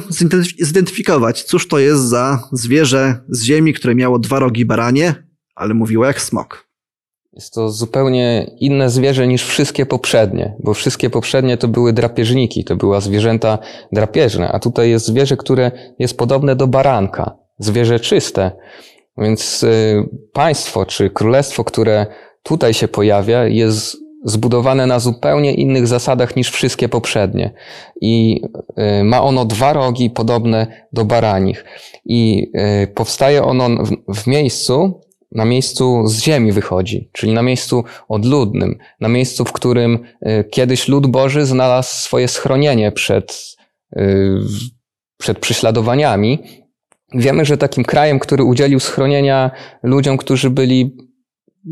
zidentyfikować, 0.59 1.43
cóż 1.43 1.67
to 1.67 1.79
jest 1.79 2.01
za 2.01 2.49
zwierzę 2.51 3.19
z 3.29 3.43
ziemi, 3.43 3.73
które 3.73 3.95
miało 3.95 4.19
dwa 4.19 4.39
rogi 4.39 4.65
baranie, 4.65 5.15
ale 5.55 5.73
mówiło 5.73 6.05
jak 6.05 6.21
smok. 6.21 6.64
Jest 7.35 7.53
to 7.53 7.69
zupełnie 7.69 8.51
inne 8.59 8.89
zwierzę 8.89 9.27
niż 9.27 9.45
wszystkie 9.45 9.85
poprzednie, 9.85 10.55
bo 10.59 10.73
wszystkie 10.73 11.09
poprzednie 11.09 11.57
to 11.57 11.67
były 11.67 11.93
drapieżniki, 11.93 12.63
to 12.63 12.75
były 12.75 13.01
zwierzęta 13.01 13.57
drapieżne, 13.91 14.51
a 14.51 14.59
tutaj 14.59 14.89
jest 14.89 15.05
zwierzę, 15.05 15.37
które 15.37 15.71
jest 15.99 16.17
podobne 16.17 16.55
do 16.55 16.67
baranka, 16.67 17.37
zwierzę 17.59 17.99
czyste. 17.99 18.51
Więc 19.17 19.63
y, 19.63 20.09
państwo 20.33 20.85
czy 20.85 21.09
królestwo, 21.09 21.63
które 21.63 22.05
tutaj 22.43 22.73
się 22.73 22.87
pojawia, 22.87 23.47
jest 23.47 23.97
zbudowane 24.25 24.87
na 24.87 24.99
zupełnie 24.99 25.53
innych 25.53 25.87
zasadach 25.87 26.35
niż 26.35 26.51
wszystkie 26.51 26.89
poprzednie. 26.89 27.53
I 28.01 28.41
y, 28.99 29.03
ma 29.03 29.21
ono 29.21 29.45
dwa 29.45 29.73
rogi 29.73 30.09
podobne 30.09 30.67
do 30.93 31.05
baranich. 31.05 31.65
I 32.05 32.51
y, 32.83 32.87
powstaje 32.87 33.43
ono 33.43 33.83
w 34.07 34.27
miejscu, 34.27 35.01
na 35.35 35.45
miejscu 35.45 36.07
z 36.07 36.21
ziemi 36.21 36.51
wychodzi, 36.51 37.09
czyli 37.11 37.33
na 37.33 37.41
miejscu 37.41 37.83
odludnym, 38.07 38.77
na 38.99 39.07
miejscu, 39.07 39.45
w 39.45 39.51
którym 39.51 39.99
y, 40.27 40.43
kiedyś 40.51 40.87
lud 40.87 41.07
Boży 41.07 41.45
znalazł 41.45 41.95
swoje 41.95 42.27
schronienie 42.27 42.91
przed, 42.91 43.55
y, 43.97 44.39
przed 45.17 45.39
prześladowaniami. 45.39 46.39
Wiemy, 47.13 47.45
że 47.45 47.57
takim 47.57 47.83
krajem, 47.83 48.19
który 48.19 48.43
udzielił 48.43 48.79
schronienia 48.79 49.51
ludziom, 49.83 50.17
którzy 50.17 50.49
byli 50.49 50.97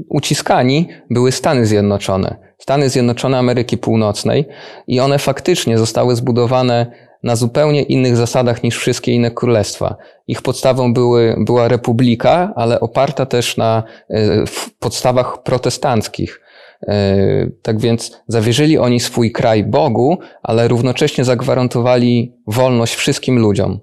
uciskani, 0.10 0.88
były 1.10 1.32
Stany 1.32 1.66
Zjednoczone. 1.66 2.54
Stany 2.58 2.90
Zjednoczone 2.90 3.38
Ameryki 3.38 3.78
Północnej 3.78 4.46
i 4.88 5.00
one 5.00 5.20
faktycznie 5.20 5.78
zostały 5.78 6.16
zbudowane 6.16 6.92
na 7.24 7.36
zupełnie 7.36 7.82
innych 7.82 8.16
zasadach 8.16 8.64
niż 8.64 8.78
wszystkie 8.78 9.12
inne 9.12 9.32
królestwa. 9.32 9.96
Ich 10.28 10.42
podstawą 10.42 10.94
były, 10.94 11.36
była 11.38 11.68
republika, 11.68 12.54
ale 12.56 12.80
oparta 12.80 13.26
też 13.26 13.58
na 13.58 13.84
e, 14.10 14.44
podstawach 14.80 15.44
protestanckich. 15.44 16.42
E, 16.88 17.16
tak 17.62 17.80
więc 17.80 18.22
zawierzyli 18.28 18.78
oni 18.78 19.00
swój 19.00 19.32
kraj 19.32 19.64
Bogu, 19.64 20.18
ale 20.44 20.68
równocześnie 20.68 21.26
zagwarantowali 21.26 22.34
wolność 22.48 22.96
wszystkim 22.96 23.40
ludziom. 23.40 23.80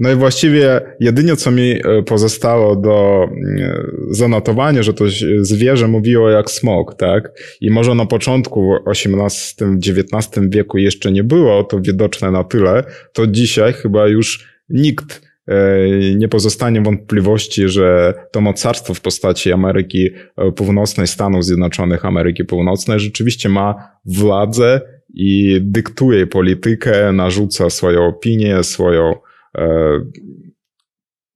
No 0.00 0.12
i 0.12 0.14
właściwie 0.14 0.80
jedynie 1.00 1.36
co 1.36 1.50
mi 1.50 1.70
e, 1.70 2.02
pozostało 2.02 2.76
do 2.76 3.28
e, 3.58 3.84
zanotowania, 4.10 4.82
że 4.82 4.94
to 4.94 5.04
zwierzę 5.40 5.88
mówiło 5.88 6.30
jak 6.30 6.50
smok, 6.50 6.94
tak? 6.94 7.32
I 7.60 7.70
może 7.70 7.94
na 7.94 8.06
początku 8.06 8.74
XVIII-XIX 8.86 10.48
wieku 10.48 10.78
jeszcze 10.78 11.12
nie 11.12 11.24
było 11.24 11.64
to 11.64 11.80
widoczne 11.80 12.30
na 12.30 12.44
tyle, 12.44 12.84
to 13.12 13.26
dzisiaj 13.26 13.72
chyba 13.72 14.08
już 14.08 14.54
nikt 14.68 15.22
e, 15.48 15.88
nie 16.16 16.28
pozostanie 16.28 16.80
wątpliwości, 16.80 17.68
że 17.68 18.14
to 18.32 18.40
mocarstwo 18.40 18.94
w 18.94 19.00
postaci 19.00 19.52
Ameryki 19.52 20.10
Północnej, 20.56 21.06
Stanów 21.06 21.44
Zjednoczonych 21.44 22.04
Ameryki 22.04 22.44
Północnej 22.44 23.00
rzeczywiście 23.00 23.48
ma 23.48 23.74
władzę 24.04 24.80
i 25.14 25.58
dyktuje 25.62 26.26
politykę, 26.26 27.12
narzuca 27.12 27.70
swoją 27.70 28.06
opinię, 28.06 28.62
swoją 28.62 29.14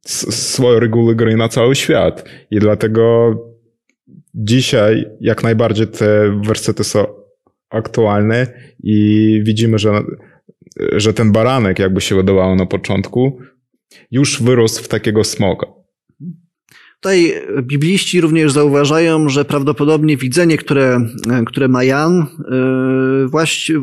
swoje 0.06 0.80
reguły 0.80 1.16
gry 1.16 1.36
na 1.36 1.48
cały 1.48 1.74
świat. 1.74 2.28
I 2.50 2.58
dlatego 2.58 3.34
dzisiaj 4.34 5.06
jak 5.20 5.42
najbardziej 5.42 5.86
te 5.86 6.40
wersety 6.46 6.84
są 6.84 7.06
aktualne 7.70 8.46
i 8.82 9.40
widzimy, 9.44 9.78
że, 9.78 10.02
że 10.92 11.14
ten 11.14 11.32
baranek, 11.32 11.78
jakby 11.78 12.00
się 12.00 12.14
wydawało 12.14 12.54
na 12.54 12.66
początku, 12.66 13.38
już 14.10 14.42
wyrósł 14.42 14.84
w 14.84 14.88
takiego 14.88 15.24
smoka. 15.24 15.77
Tutaj 17.00 17.34
bibliści 17.62 18.20
również 18.20 18.52
zauważają, 18.52 19.28
że 19.28 19.44
prawdopodobnie 19.44 20.16
widzenie, 20.16 20.58
które, 20.58 21.00
które 21.46 21.68
ma 21.68 21.84
Jan, 21.84 22.26
yy, 22.50 23.28
właśnie, 23.28 23.74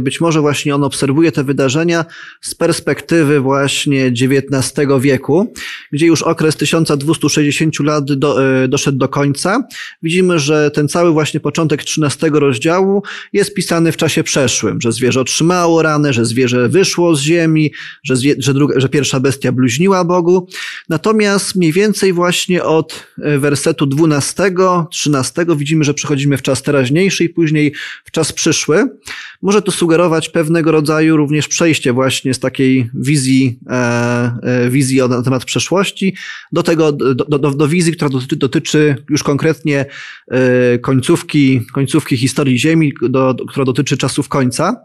być 0.00 0.20
może 0.20 0.40
właśnie 0.40 0.74
on 0.74 0.84
obserwuje 0.84 1.32
te 1.32 1.44
wydarzenia 1.44 2.04
z 2.40 2.54
perspektywy 2.54 3.40
właśnie 3.40 4.06
XIX 4.06 4.88
wieku, 5.00 5.52
gdzie 5.92 6.06
już 6.06 6.22
okres 6.22 6.56
1260 6.56 7.80
lat 7.80 8.12
do, 8.12 8.38
doszedł 8.68 8.98
do 8.98 9.08
końca. 9.08 9.64
Widzimy, 10.02 10.38
że 10.38 10.70
ten 10.70 10.88
cały 10.88 11.10
właśnie 11.10 11.40
początek 11.40 11.84
13 11.84 12.30
rozdziału 12.32 13.02
jest 13.32 13.54
pisany 13.54 13.92
w 13.92 13.96
czasie 13.96 14.22
przeszłym, 14.22 14.80
że 14.80 14.92
zwierzę 14.92 15.20
otrzymało 15.20 15.82
ranę, 15.82 16.12
że 16.12 16.24
zwierzę 16.24 16.68
wyszło 16.68 17.16
z 17.16 17.20
ziemi, 17.20 17.72
że, 18.04 18.16
zwie, 18.16 18.34
że, 18.38 18.54
druga, 18.54 18.80
że 18.80 18.88
pierwsza 18.88 19.20
bestia 19.20 19.52
bluźniła 19.52 20.04
Bogu. 20.04 20.48
Natomiast 20.88 21.56
mniej 21.56 21.72
więcej 21.72 22.12
właśnie 22.12 22.51
od 22.60 23.06
e, 23.22 23.38
wersetu 23.38 23.86
12, 23.86 24.52
13 24.90 25.46
widzimy, 25.56 25.84
że 25.84 25.94
przechodzimy 25.94 26.36
w 26.36 26.42
czas 26.42 26.62
teraźniejszy 26.62 27.24
i 27.24 27.28
później 27.28 27.72
w 28.04 28.10
czas 28.10 28.32
przyszły. 28.32 28.88
Może 29.42 29.62
to 29.62 29.72
sugerować 29.72 30.28
pewnego 30.28 30.72
rodzaju 30.72 31.16
również 31.16 31.48
przejście 31.48 31.92
właśnie 31.92 32.34
z 32.34 32.38
takiej 32.38 32.90
wizji, 32.94 33.58
e, 33.70 33.74
e, 34.42 34.70
wizji 34.70 34.98
na 35.08 35.22
temat 35.22 35.44
przeszłości 35.44 36.14
do 36.52 36.62
tego, 36.62 36.92
do, 36.92 37.14
do, 37.14 37.38
do 37.38 37.68
wizji, 37.68 37.92
która 37.92 38.08
dotyczy, 38.08 38.36
dotyczy 38.36 38.96
już 39.10 39.22
konkretnie 39.22 39.84
końcówki, 40.80 41.60
końcówki 41.72 42.16
historii 42.16 42.58
Ziemi, 42.58 42.92
do, 43.02 43.36
która 43.48 43.64
dotyczy 43.64 43.96
czasów 43.96 44.28
końca. 44.28 44.84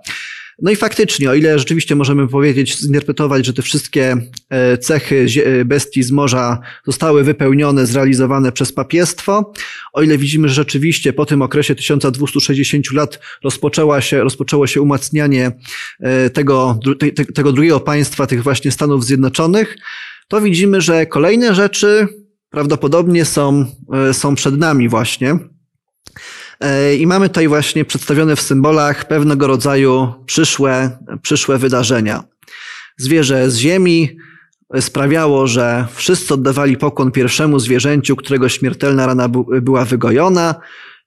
No 0.62 0.72
i 0.72 0.76
faktycznie, 0.76 1.30
o 1.30 1.34
ile 1.34 1.60
rzeczywiście 1.60 1.96
możemy 1.96 2.28
powiedzieć, 2.28 2.80
zinterpretować, 2.80 3.46
że 3.46 3.54
te 3.54 3.62
wszystkie 3.62 4.17
e, 4.50 4.78
cechy 4.78 5.26
e, 5.46 5.65
bestii 5.65 6.04
z 6.04 6.12
morza 6.12 6.60
zostały 6.86 7.24
wypełnione, 7.24 7.86
zrealizowane 7.86 8.52
przez 8.52 8.74
papiestwo, 8.74 9.54
o 9.93 10.02
ile 10.02 10.17
widzimy, 10.17 10.50
że 10.50 10.54
rzeczywiście 10.54 11.13
po 11.13 11.26
tym 11.26 11.41
okresie 11.41 11.76
1260 11.76 12.91
lat 12.93 13.20
rozpoczęła 13.43 14.02
się, 14.02 14.24
rozpoczęło 14.24 14.67
się 14.67 14.82
umacnianie 14.82 15.52
e, 16.00 16.30
tego, 16.30 16.80
tego 17.36 17.52
drugiego 17.52 17.80
państwa, 17.80 18.28
tych 18.28 18.43
właśnie 18.43 18.72
Stanów 18.72 19.06
Zjednoczonych, 19.06 19.78
to 20.28 20.41
widzimy, 20.41 20.82
że 20.82 21.06
kolejne 21.06 21.56
rzeczy 21.56 22.08
prawdopodobnie 22.50 23.26
są, 23.26 23.65
są 24.12 24.36
przed 24.36 24.58
nami 24.58 24.89
właśnie. 24.89 25.39
I 27.00 27.08
mamy 27.08 27.30
tutaj 27.30 27.48
właśnie 27.48 27.86
przedstawione 27.86 28.36
w 28.36 28.41
symbolach 28.41 29.08
pewnego 29.08 29.48
rodzaju 29.48 30.13
przyszłe, 30.26 30.98
przyszłe 31.22 31.58
wydarzenia. 31.58 32.24
Zwierzę 32.98 33.52
z 33.52 33.58
ziemi 33.58 34.17
sprawiało, 34.80 35.48
że 35.48 35.88
wszyscy 35.96 36.34
oddawali 36.34 36.78
pokłon 36.78 37.12
pierwszemu 37.12 37.60
zwierzęciu, 37.60 38.15
którego 38.15 38.50
śmiertelna 38.50 39.06
rana 39.06 39.30
była 39.62 39.86
wygojona. 39.86 40.56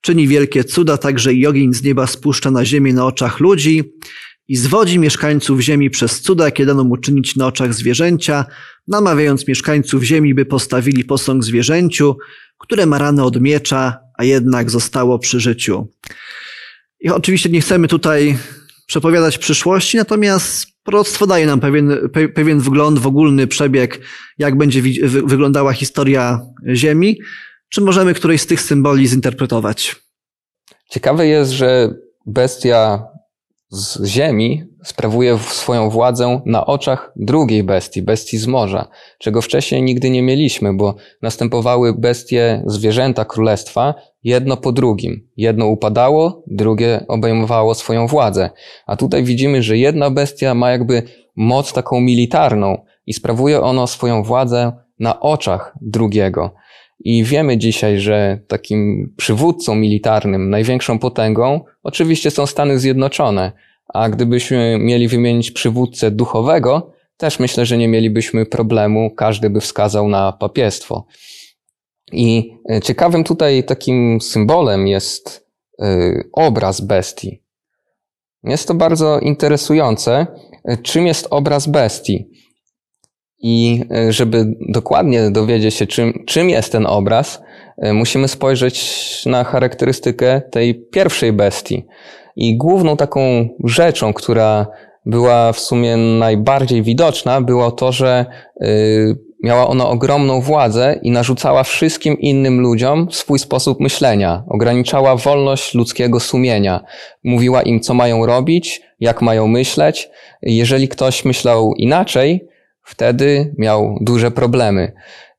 Czyni 0.01 0.29
wielkie 0.29 0.65
cuda, 0.65 0.99
także 0.99 1.35
i 1.35 1.47
ogień 1.47 1.75
z 1.75 1.83
nieba 1.83 2.07
spuszcza 2.07 2.51
na 2.51 2.65
ziemię 2.65 2.93
na 2.93 3.07
oczach 3.07 3.41
ludzi 3.41 3.93
i 4.51 4.57
zwodzi 4.57 4.99
mieszkańców 4.99 5.61
ziemi 5.61 5.91
przez 5.91 6.21
cuda, 6.21 6.45
jakie 6.45 6.67
dano 6.67 6.85
mu 6.85 6.97
czynić 6.97 7.37
na 7.37 7.47
oczach 7.47 7.75
zwierzęcia, 7.75 8.45
namawiając 8.89 9.49
mieszkańców 9.49 10.03
ziemi, 10.03 10.35
by 10.35 10.45
postawili 10.45 11.05
posąg 11.05 11.45
zwierzęciu, 11.45 12.17
które 12.59 12.87
ma 12.87 12.99
ranę 12.99 13.25
od 13.25 13.41
miecza, 13.41 13.99
a 14.19 14.25
jednak 14.25 14.71
zostało 14.71 15.19
przy 15.19 15.41
życiu. 15.41 15.89
I 17.01 17.11
oczywiście 17.11 17.49
nie 17.49 17.61
chcemy 17.61 17.89
tutaj 17.89 18.39
przepowiadać 18.87 19.39
przyszłości, 19.39 19.97
natomiast 19.97 20.67
proroctwo 20.83 21.27
daje 21.27 21.47
nam 21.47 21.61
pewien, 21.61 22.09
pewien 22.35 22.61
wgląd 22.61 22.99
w 22.99 23.07
ogólny 23.07 23.47
przebieg, 23.47 24.01
jak 24.39 24.59
będzie 24.59 24.83
wyglądała 25.05 25.73
historia 25.73 26.41
Ziemi. 26.75 27.21
Czy 27.69 27.81
możemy 27.81 28.15
któryś 28.15 28.41
z 28.41 28.47
tych 28.47 28.61
symboli 28.61 29.09
zinterpretować? 29.09 29.97
Ciekawe 30.89 31.27
jest, 31.27 31.51
że 31.51 31.95
bestia 32.27 33.10
z 33.71 34.05
ziemi 34.05 34.65
sprawuje 34.85 35.39
swoją 35.39 35.91
władzę 35.91 36.41
na 36.47 36.67
oczach 36.67 37.13
drugiej 37.17 37.63
bestii, 37.63 38.03
bestii 38.03 38.39
z 38.39 38.47
morza, 38.47 38.89
czego 39.19 39.43
wcześniej 39.43 39.83
nigdy 39.83 40.11
nie 40.11 40.23
mieliśmy, 40.23 40.75
bo 40.75 40.95
następowały 41.23 41.95
bestie, 41.95 42.63
zwierzęta 42.67 43.25
królestwa, 43.25 43.95
jedno 44.25 44.57
po 44.57 44.73
drugim. 44.73 45.29
Jedno 45.37 45.67
upadało, 45.67 46.43
drugie 46.47 47.05
obejmowało 47.09 47.75
swoją 47.75 48.07
władzę. 48.07 48.51
A 48.87 48.97
tutaj 48.97 49.25
widzimy, 49.25 49.63
że 49.63 49.79
jedna 49.79 50.11
bestia 50.11 50.55
ma 50.55 50.71
jakby 50.71 51.03
moc 51.37 51.73
taką 51.73 52.01
militarną 52.01 52.85
i 53.07 53.13
sprawuje 53.13 53.61
ono 53.61 53.87
swoją 53.87 54.23
władzę 54.23 54.73
na 54.99 55.21
oczach 55.21 55.75
drugiego. 55.81 56.55
I 57.05 57.25
wiemy 57.25 57.59
dzisiaj, 57.59 58.01
że 58.01 58.39
takim 58.49 59.13
przywódcą 59.17 59.75
militarnym, 59.75 60.51
największą 60.51 60.99
potęgą, 60.99 61.61
oczywiście 61.83 62.31
są 62.31 62.47
Stany 62.47 62.79
Zjednoczone. 62.79 63.53
A 63.95 64.09
gdybyśmy 64.09 64.79
mieli 64.81 65.09
wymienić 65.09 65.51
przywódcę 65.51 66.11
duchowego, 66.11 66.93
też 67.17 67.39
myślę, 67.39 67.67
że 67.67 67.79
nie 67.79 67.89
mielibyśmy 67.89 68.47
problemu, 68.47 69.11
każdy 69.11 69.51
by 69.51 69.61
wskazał 69.61 70.09
na 70.09 70.33
papiestwo. 70.33 71.07
I 72.13 72.57
e, 72.71 72.81
ciekawym 72.81 73.25
tutaj 73.25 73.65
takim 73.65 74.21
symbolem 74.21 74.89
jest 74.89 75.49
e, 75.83 76.15
obraz 76.33 76.81
bestii. 76.81 77.43
Jest 78.45 78.69
to 78.69 78.75
bardzo 78.75 79.19
interesujące, 79.19 80.27
e, 80.65 80.77
czym 80.77 81.07
jest 81.07 81.27
obraz 81.31 81.67
bestii. 81.67 82.31
I 83.43 83.85
żeby 84.09 84.55
dokładnie 84.69 85.31
dowiedzieć 85.31 85.75
się, 85.75 85.87
czym, 85.87 86.25
czym 86.27 86.51
jest 86.51 86.73
ten 86.73 86.87
obraz, 86.87 87.43
musimy 87.93 88.29
spojrzeć 88.29 89.03
na 89.27 89.45
charakterystykę 89.45 90.43
tej 90.51 90.75
pierwszej 90.75 91.33
bestii. 91.33 91.87
I 92.37 92.57
główną 92.57 92.97
taką 92.97 93.49
rzeczą, 93.65 94.13
która 94.13 94.67
była 95.07 95.53
w 95.53 95.61
sumie 95.61 95.97
najbardziej 95.97 96.83
widoczna, 96.83 97.41
było 97.41 97.71
to, 97.71 97.93
że 97.93 98.27
Miała 99.43 99.69
ona 99.69 99.89
ogromną 99.89 100.41
władzę 100.41 100.99
i 101.03 101.11
narzucała 101.11 101.63
wszystkim 101.63 102.19
innym 102.19 102.61
ludziom 102.61 103.09
swój 103.11 103.39
sposób 103.39 103.81
myślenia. 103.81 104.45
Ograniczała 104.49 105.17
wolność 105.17 105.75
ludzkiego 105.75 106.21
sumienia. 106.21 106.85
Mówiła 107.25 107.63
im, 107.63 107.81
co 107.81 107.95
mają 107.95 108.27
robić, 108.27 108.83
jak 109.01 109.23
mają 109.23 109.47
myśleć. 109.47 110.11
Jeżeli 110.43 110.89
ktoś 110.89 111.25
myślał 111.25 111.75
inaczej, 111.75 112.49
wtedy 112.91 113.55
miał 113.59 113.99
duże 114.01 114.31
problemy. 114.31 114.93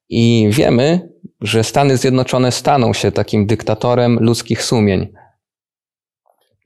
I 0.09 0.49
wiemy, 0.51 1.09
że 1.41 1.63
Stany 1.63 1.97
Zjednoczone 1.97 2.51
staną 2.51 2.93
się 2.93 3.11
takim 3.11 3.45
dyktatorem 3.45 4.17
ludzkich 4.21 4.63
sumień. 4.63 5.07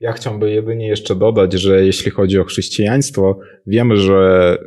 Ja 0.00 0.12
chciałbym 0.12 0.48
jedynie 0.48 0.88
jeszcze 0.88 1.14
dodać, 1.14 1.52
że 1.52 1.86
jeśli 1.86 2.10
chodzi 2.10 2.38
o 2.38 2.44
chrześcijaństwo, 2.44 3.38
wiemy, 3.66 3.96
że 3.96 4.58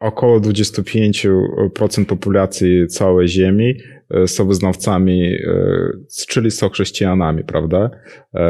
około 0.00 0.40
25% 0.40 2.04
populacji 2.06 2.86
całej 2.88 3.28
Ziemi 3.28 3.74
e, 4.10 4.28
są 4.28 4.48
wyznawcami, 4.48 5.34
e, 5.34 5.90
czyli 6.28 6.50
są 6.50 6.68
chrześcijanami, 6.68 7.44
prawda? 7.44 7.90
E, 8.34 8.40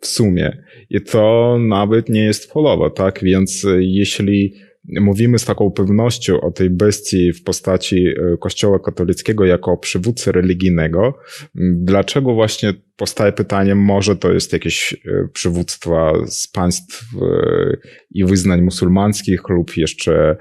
w 0.00 0.06
sumie. 0.06 0.62
I 0.90 1.00
to 1.00 1.56
nawet 1.60 2.08
nie 2.08 2.24
jest 2.24 2.52
polowo, 2.52 2.90
tak? 2.90 3.20
Więc 3.22 3.66
jeśli 3.78 4.54
mówimy 5.00 5.38
z 5.38 5.44
taką 5.44 5.70
pewnością 5.70 6.40
o 6.40 6.50
tej 6.50 6.70
bestii 6.70 7.32
w 7.32 7.42
postaci 7.42 8.06
e, 8.08 8.36
Kościoła 8.36 8.78
katolickiego 8.78 9.44
jako 9.44 9.76
przywódcy 9.76 10.32
religijnego, 10.32 11.18
dlaczego 11.54 12.34
właśnie 12.34 12.74
powstaje 12.96 13.32
pytanie, 13.32 13.74
może 13.74 14.16
to 14.16 14.32
jest 14.32 14.52
jakieś 14.52 14.92
e, 14.92 15.28
przywództwa 15.32 16.12
z 16.26 16.48
państw 16.48 17.02
e, 17.22 17.76
i 18.10 18.24
wyznań 18.24 18.62
musulmańskich 18.62 19.48
lub 19.48 19.76
jeszcze 19.76 20.36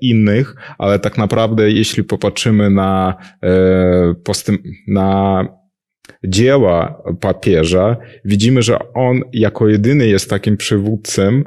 innych, 0.00 0.54
ale 0.78 0.98
tak 0.98 1.18
naprawdę 1.18 1.70
jeśli 1.70 2.04
popatrzymy 2.04 2.70
na, 2.70 3.16
na 4.88 5.44
dzieła 6.26 7.02
papieża, 7.20 7.96
widzimy, 8.24 8.62
że 8.62 8.92
on 8.94 9.20
jako 9.32 9.68
jedyny 9.68 10.08
jest 10.08 10.30
takim 10.30 10.56
przywódcą 10.56 11.42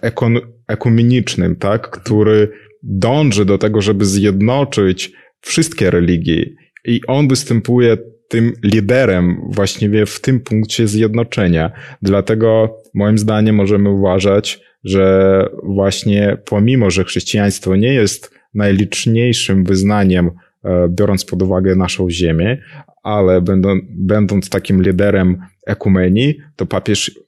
ekon 0.00 0.38
ekumenicznym, 0.68 1.56
tak, 1.56 1.90
który 1.90 2.48
dąży 2.82 3.44
do 3.44 3.58
tego, 3.58 3.80
żeby 3.80 4.04
zjednoczyć 4.04 5.12
wszystkie 5.40 5.90
religie. 5.90 6.46
I 6.84 7.00
on 7.06 7.28
występuje 7.28 7.96
tym 8.28 8.52
liderem 8.62 9.40
właściwie 9.48 10.06
w 10.06 10.20
tym 10.20 10.40
punkcie 10.40 10.88
zjednoczenia. 10.88 11.70
Dlatego 12.02 12.76
moim 12.94 13.18
zdaniem 13.18 13.56
możemy 13.56 13.90
uważać, 13.90 14.60
że 14.84 15.46
właśnie 15.62 16.36
pomimo, 16.44 16.90
że 16.90 17.04
chrześcijaństwo 17.04 17.76
nie 17.76 17.94
jest 17.94 18.34
najliczniejszym 18.54 19.64
wyznaniem, 19.64 20.30
e, 20.64 20.88
biorąc 20.88 21.24
pod 21.24 21.42
uwagę 21.42 21.76
naszą 21.76 22.10
ziemię, 22.10 22.62
ale 23.02 23.40
będą, 23.40 23.68
będąc 23.90 24.50
takim 24.50 24.82
liderem 24.82 25.38
ekumenii, 25.66 26.38
to 26.56 26.66
papież 26.66 27.20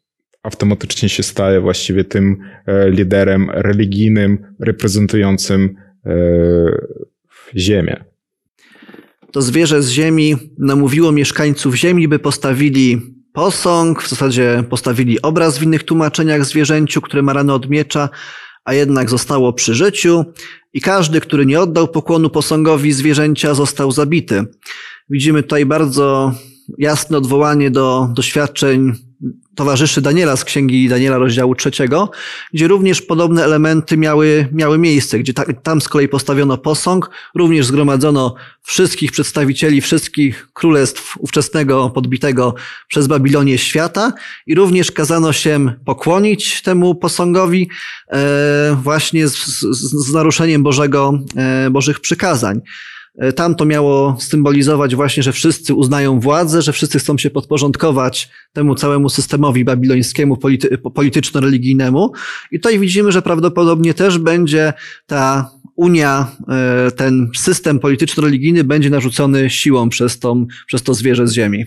automatycznie 0.42 1.08
się 1.08 1.22
staje 1.22 1.60
właściwie 1.60 2.04
tym 2.04 2.36
e, 2.66 2.90
liderem 2.90 3.50
religijnym 3.50 4.54
reprezentującym 4.60 5.76
e, 6.06 6.12
Ziemię. 7.56 8.04
To 9.32 9.42
zwierzę 9.42 9.82
z 9.82 9.90
ziemi 9.90 10.36
namówiło 10.58 11.12
mieszkańców 11.12 11.74
ziemi, 11.74 12.08
by 12.08 12.18
postawili 12.18 13.00
posąg, 13.32 14.02
w 14.02 14.08
zasadzie 14.08 14.64
postawili 14.70 15.22
obraz 15.22 15.58
w 15.58 15.62
innych 15.62 15.84
tłumaczeniach 15.84 16.44
zwierzęciu, 16.44 17.00
które 17.00 17.22
ma 17.22 17.32
rano 17.32 17.54
od 17.54 17.70
miecza, 17.70 18.08
a 18.64 18.74
jednak 18.74 19.10
zostało 19.10 19.52
przy 19.52 19.74
życiu 19.74 20.24
i 20.72 20.80
każdy, 20.80 21.20
który 21.20 21.46
nie 21.46 21.60
oddał 21.60 21.88
pokłonu 21.88 22.30
posągowi 22.30 22.92
zwierzęcia, 22.92 23.54
został 23.54 23.90
zabity. 23.92 24.44
Widzimy 25.10 25.42
tutaj 25.42 25.66
bardzo 25.66 26.32
jasne 26.78 27.18
odwołanie 27.18 27.70
do 27.70 28.08
doświadczeń 28.16 28.92
towarzyszy 29.54 30.00
Daniela 30.00 30.36
z 30.36 30.44
księgi 30.44 30.88
Daniela 30.88 31.18
rozdziału 31.18 31.54
trzeciego, 31.54 32.10
gdzie 32.52 32.68
również 32.68 33.02
podobne 33.02 33.44
elementy 33.44 33.96
miały, 33.96 34.48
miały 34.52 34.78
miejsce, 34.78 35.18
gdzie 35.18 35.34
ta, 35.34 35.44
tam 35.62 35.80
z 35.80 35.88
kolei 35.88 36.08
postawiono 36.08 36.58
posąg, 36.58 37.10
również 37.34 37.66
zgromadzono 37.66 38.34
wszystkich 38.62 39.12
przedstawicieli 39.12 39.80
wszystkich 39.80 40.48
królestw 40.52 41.16
ówczesnego 41.18 41.90
podbitego 41.90 42.54
przez 42.88 43.06
Babilonię 43.06 43.58
świata 43.58 44.12
i 44.46 44.54
również 44.54 44.92
kazano 44.92 45.32
się 45.32 45.72
pokłonić 45.84 46.62
temu 46.62 46.94
posągowi 46.94 47.68
e, 48.08 48.76
właśnie 48.82 49.28
z, 49.28 49.46
z, 49.60 50.06
z 50.06 50.12
naruszeniem 50.12 50.62
Bożego, 50.62 51.18
e, 51.36 51.70
Bożych 51.70 52.00
przykazań. 52.00 52.60
E, 53.18 53.32
tam 53.32 53.54
to 53.54 53.64
miało 53.64 54.16
symbolizować 54.20 54.94
właśnie, 54.94 55.22
że 55.22 55.32
wszyscy 55.32 55.74
uznają 55.74 56.20
władzę, 56.20 56.62
że 56.62 56.72
wszyscy 56.72 56.98
chcą 56.98 57.18
się 57.18 57.30
podporządkować 57.30 58.30
temu 58.52 58.74
całemu 58.74 59.08
systemowi 59.08 59.64
babilońskiemu, 59.64 60.36
polity, 60.36 60.78
polityczno-religijnemu. 60.78 62.12
I 62.52 62.60
tutaj 62.60 62.78
widzimy, 62.78 63.12
że 63.12 63.22
prawdopodobnie 63.22 63.94
też 63.94 64.18
będzie 64.18 64.72
ta 65.06 65.50
Unia, 65.76 66.36
e, 66.48 66.90
ten 66.90 67.30
system 67.36 67.78
polityczno-religijny 67.78 68.64
będzie 68.64 68.90
narzucony 68.90 69.50
siłą 69.50 69.88
przez, 69.88 70.18
tą, 70.18 70.46
przez 70.66 70.82
to 70.82 70.94
zwierzę 70.94 71.26
z 71.26 71.32
ziemi. 71.32 71.64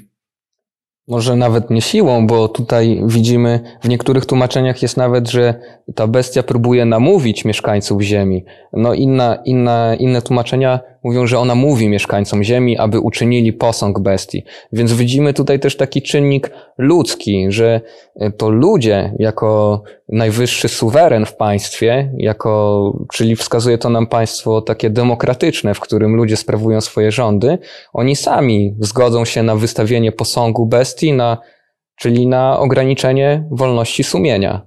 Może 1.08 1.36
nawet 1.36 1.69
nie 1.69 1.81
siłą, 1.81 2.27
bo 2.27 2.47
tutaj 2.47 3.01
widzimy, 3.08 3.60
w 3.84 3.89
niektórych 3.89 4.25
tłumaczeniach 4.25 4.81
jest 4.81 4.97
nawet, 4.97 5.29
że 5.29 5.60
ta 5.95 6.08
bestia 6.08 6.43
próbuje 6.43 6.86
namówić 6.86 7.45
mieszkańców 7.45 8.01
Ziemi. 8.01 8.45
No 8.73 8.93
inna, 8.93 9.36
inna, 9.45 9.95
inne 9.95 10.21
tłumaczenia 10.21 10.79
mówią, 11.06 11.28
że 11.28 11.39
ona 11.39 11.56
mówi 11.56 11.89
mieszkańcom 11.89 12.44
ziemi, 12.44 12.78
aby 12.78 13.00
uczynili 13.00 13.54
posąg 13.54 14.00
bestii. 14.00 14.44
Więc 14.74 14.94
widzimy 14.94 15.34
tutaj 15.34 15.60
też 15.60 15.78
taki 15.78 16.02
czynnik 16.02 16.52
ludzki, 16.78 17.46
że 17.50 17.82
e, 18.15 18.32
to 18.32 18.50
ludzie 18.50 19.13
jako 19.20 19.82
najwyższy 20.10 20.68
suweren 20.68 21.26
w 21.26 21.36
państwie, 21.36 22.12
jako, 22.18 23.06
czyli 23.13 23.36
wskazuje 23.36 23.78
to 23.78 23.89
nam 23.89 24.08
państwo 24.08 24.62
takie 24.62 24.89
demokratyczne, 24.89 25.74
w 25.74 25.80
którym 25.80 26.15
ludzie 26.15 26.38
sprawują 26.38 26.82
swoje 26.82 27.12
rządy, 27.12 27.58
oni 27.94 28.15
sami 28.15 28.76
zgodzą 28.80 29.26
się 29.26 29.44
na 29.44 29.56
wystawienie 29.56 30.12
posągu 30.12 30.65
bestii, 30.65 31.13
na, 31.13 31.38
czyli 31.96 32.28
na 32.28 32.60
ograniczenie 32.60 33.48
wolności 33.52 34.04
sumienia. 34.04 34.62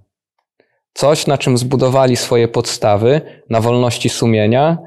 Coś, 0.94 1.26
na 1.26 1.38
czym 1.38 1.58
zbudowali 1.58 2.16
swoje 2.16 2.48
podstawy, 2.48 3.20
na 3.50 3.60
wolności 3.60 4.08
sumienia, 4.08 4.78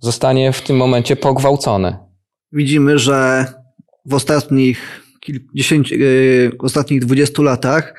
zostanie 0.00 0.52
w 0.52 0.62
tym 0.62 0.76
momencie 0.76 1.16
pogwałcone. 1.16 1.98
Widzimy, 2.52 2.98
że 2.98 3.46
w 4.06 4.14
ostatnich, 4.14 5.02
kilkudziesięciu, 5.20 5.94
yy, 5.94 6.52
ostatnich 6.58 7.00
20 7.00 7.42
latach 7.42 7.94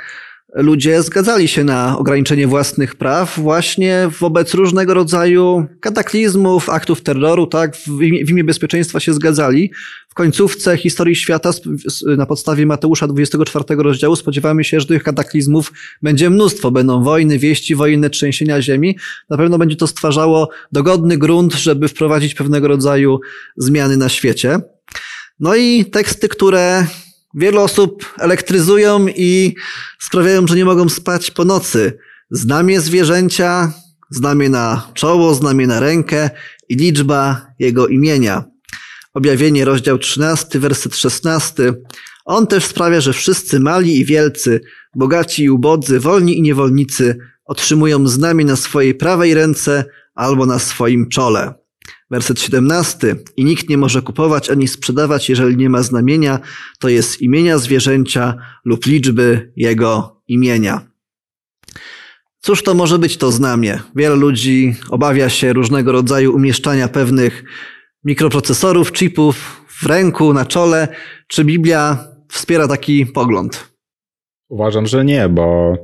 ludzie 0.53 1.03
zgadzali 1.03 1.47
się 1.47 1.63
na 1.63 1.97
ograniczenie 1.97 2.47
własnych 2.47 2.95
praw 2.95 3.39
właśnie 3.39 4.09
wobec 4.19 4.53
różnego 4.53 4.93
rodzaju 4.93 5.65
kataklizmów, 5.81 6.69
aktów 6.69 7.01
terroru, 7.01 7.47
tak? 7.47 7.75
W 7.75 8.01
imię, 8.01 8.25
w 8.25 8.29
imię 8.29 8.43
bezpieczeństwa 8.43 8.99
się 8.99 9.13
zgadzali. 9.13 9.71
Końcówce 10.17 10.77
historii 10.77 11.15
świata 11.15 11.51
na 12.17 12.25
podstawie 12.25 12.65
Mateusza 12.65 13.07
24 13.07 13.65
rozdziału 13.69 14.15
spodziewamy 14.15 14.63
się, 14.63 14.79
że 14.79 14.85
tych 14.85 15.03
kataklizmów 15.03 15.73
będzie 16.01 16.29
mnóstwo. 16.29 16.71
Będą 16.71 17.03
wojny, 17.03 17.39
wieści 17.39 17.75
wojenne, 17.75 18.09
trzęsienia 18.09 18.61
ziemi. 18.61 18.97
Na 19.29 19.37
pewno 19.37 19.57
będzie 19.57 19.75
to 19.75 19.87
stwarzało 19.87 20.49
dogodny 20.71 21.17
grunt, 21.17 21.53
żeby 21.53 21.87
wprowadzić 21.87 22.33
pewnego 22.33 22.67
rodzaju 22.67 23.19
zmiany 23.57 23.97
na 23.97 24.09
świecie. 24.09 24.59
No 25.39 25.55
i 25.55 25.85
teksty, 25.85 26.29
które 26.29 26.87
Wiele 27.33 27.61
osób 27.61 28.13
elektryzują 28.19 29.07
i 29.07 29.55
sprawiają, 29.99 30.47
że 30.47 30.55
nie 30.55 30.65
mogą 30.65 30.89
spać 30.89 31.31
po 31.31 31.45
nocy. 31.45 31.97
Znamie 32.31 32.81
zwierzęcia, 32.81 33.71
znamie 34.09 34.49
na 34.49 34.91
czoło, 34.93 35.33
znamie 35.33 35.67
na 35.67 35.79
rękę 35.79 36.29
i 36.69 36.75
liczba 36.75 37.47
jego 37.59 37.87
imienia. 37.87 38.56
Objawienie, 39.17 39.65
rozdział 39.65 39.97
13, 39.97 40.59
werset 40.59 40.95
16. 40.95 41.73
On 42.25 42.47
też 42.47 42.65
sprawia, 42.65 43.01
że 43.01 43.13
wszyscy 43.13 43.59
mali 43.59 43.99
i 43.99 44.05
wielcy, 44.05 44.61
bogaci 44.95 45.43
i 45.43 45.49
ubodzy, 45.49 45.99
wolni 45.99 46.37
i 46.37 46.41
niewolnicy 46.41 47.17
otrzymują 47.45 48.07
znamie 48.07 48.45
na 48.45 48.55
swojej 48.55 48.95
prawej 48.95 49.33
ręce 49.33 49.85
albo 50.15 50.45
na 50.45 50.59
swoim 50.59 51.09
czole. 51.09 51.53
Werset 52.11 52.41
17. 52.41 53.15
I 53.37 53.45
nikt 53.45 53.69
nie 53.69 53.77
może 53.77 54.01
kupować 54.01 54.49
ani 54.49 54.67
sprzedawać, 54.67 55.29
jeżeli 55.29 55.57
nie 55.57 55.69
ma 55.69 55.83
znamienia, 55.83 56.39
to 56.79 56.89
jest 56.89 57.21
imienia 57.21 57.57
zwierzęcia 57.57 58.35
lub 58.65 58.85
liczby 58.85 59.51
jego 59.55 60.21
imienia. 60.27 60.81
Cóż 62.39 62.63
to 62.63 62.73
może 62.73 62.99
być 62.99 63.17
to 63.17 63.31
znamie? 63.31 63.79
Wiele 63.95 64.15
ludzi 64.15 64.75
obawia 64.89 65.29
się 65.29 65.53
różnego 65.53 65.91
rodzaju 65.91 66.35
umieszczania 66.35 66.87
pewnych 66.87 67.43
mikroprocesorów, 68.07 68.91
chipów 68.91 69.65
w 69.67 69.85
ręku, 69.85 70.33
na 70.33 70.45
czole. 70.45 70.87
Czy 71.27 71.45
Biblia 71.45 72.07
wspiera 72.27 72.67
taki 72.67 73.05
pogląd? 73.05 73.71
Uważam, 74.49 74.87
że 74.87 75.05
nie, 75.05 75.29
bo 75.29 75.77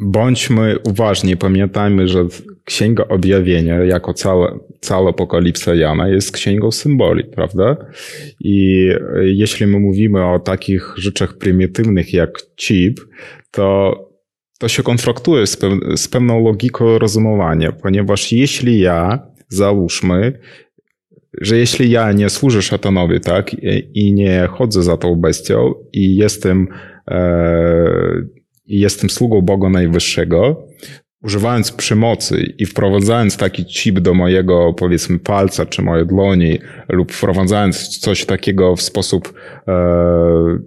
Bądźmy 0.00 0.78
uważni, 0.78 1.36
pamiętajmy, 1.36 2.08
że 2.08 2.24
Księga 2.64 3.08
Objawienia, 3.08 3.84
jako 3.84 4.14
cała, 4.14 4.58
cała 4.80 5.10
apokalipsa 5.10 5.74
Jana, 5.74 6.08
jest 6.08 6.32
księgą 6.32 6.70
symboli, 6.70 7.24
prawda? 7.24 7.76
I 8.40 8.88
jeśli 9.22 9.66
my 9.66 9.80
mówimy 9.80 10.24
o 10.24 10.38
takich 10.38 10.94
rzeczach 10.96 11.38
prymitywnych 11.38 12.14
jak 12.14 12.30
chip, 12.56 13.00
to 13.50 13.94
to 14.58 14.68
się 14.68 14.82
konfrontuje 14.82 15.46
z, 15.46 15.56
peł 15.56 15.96
z 15.96 16.08
pewną 16.08 16.44
logiką 16.44 16.98
rozumowania, 16.98 17.72
ponieważ 17.72 18.32
jeśli 18.32 18.80
ja, 18.80 19.26
załóżmy, 19.48 20.38
że 21.40 21.58
jeśli 21.58 21.90
ja 21.90 22.12
nie 22.12 22.30
służę 22.30 22.62
szatanowi, 22.62 23.20
tak, 23.20 23.56
i 23.94 24.12
nie 24.12 24.48
chodzę 24.50 24.82
za 24.82 24.96
tą 24.96 25.14
bestią 25.14 25.74
i 25.92 26.16
jestem 26.16 26.68
e, 27.10 28.38
i 28.66 28.80
jestem 28.80 29.10
sługą 29.10 29.42
Boga 29.42 29.68
Najwyższego, 29.68 30.66
używając 31.22 31.72
przemocy 31.72 32.54
i 32.58 32.66
wprowadzając 32.66 33.36
taki 33.36 33.64
chip 33.64 34.00
do 34.00 34.14
mojego, 34.14 34.74
powiedzmy, 34.74 35.18
palca 35.18 35.66
czy 35.66 35.82
mojej 35.82 36.06
dłoni, 36.06 36.58
lub 36.88 37.12
wprowadzając 37.12 37.98
coś 37.98 38.26
takiego 38.26 38.76
w 38.76 38.82
sposób 38.82 39.32
e, 39.68 40.58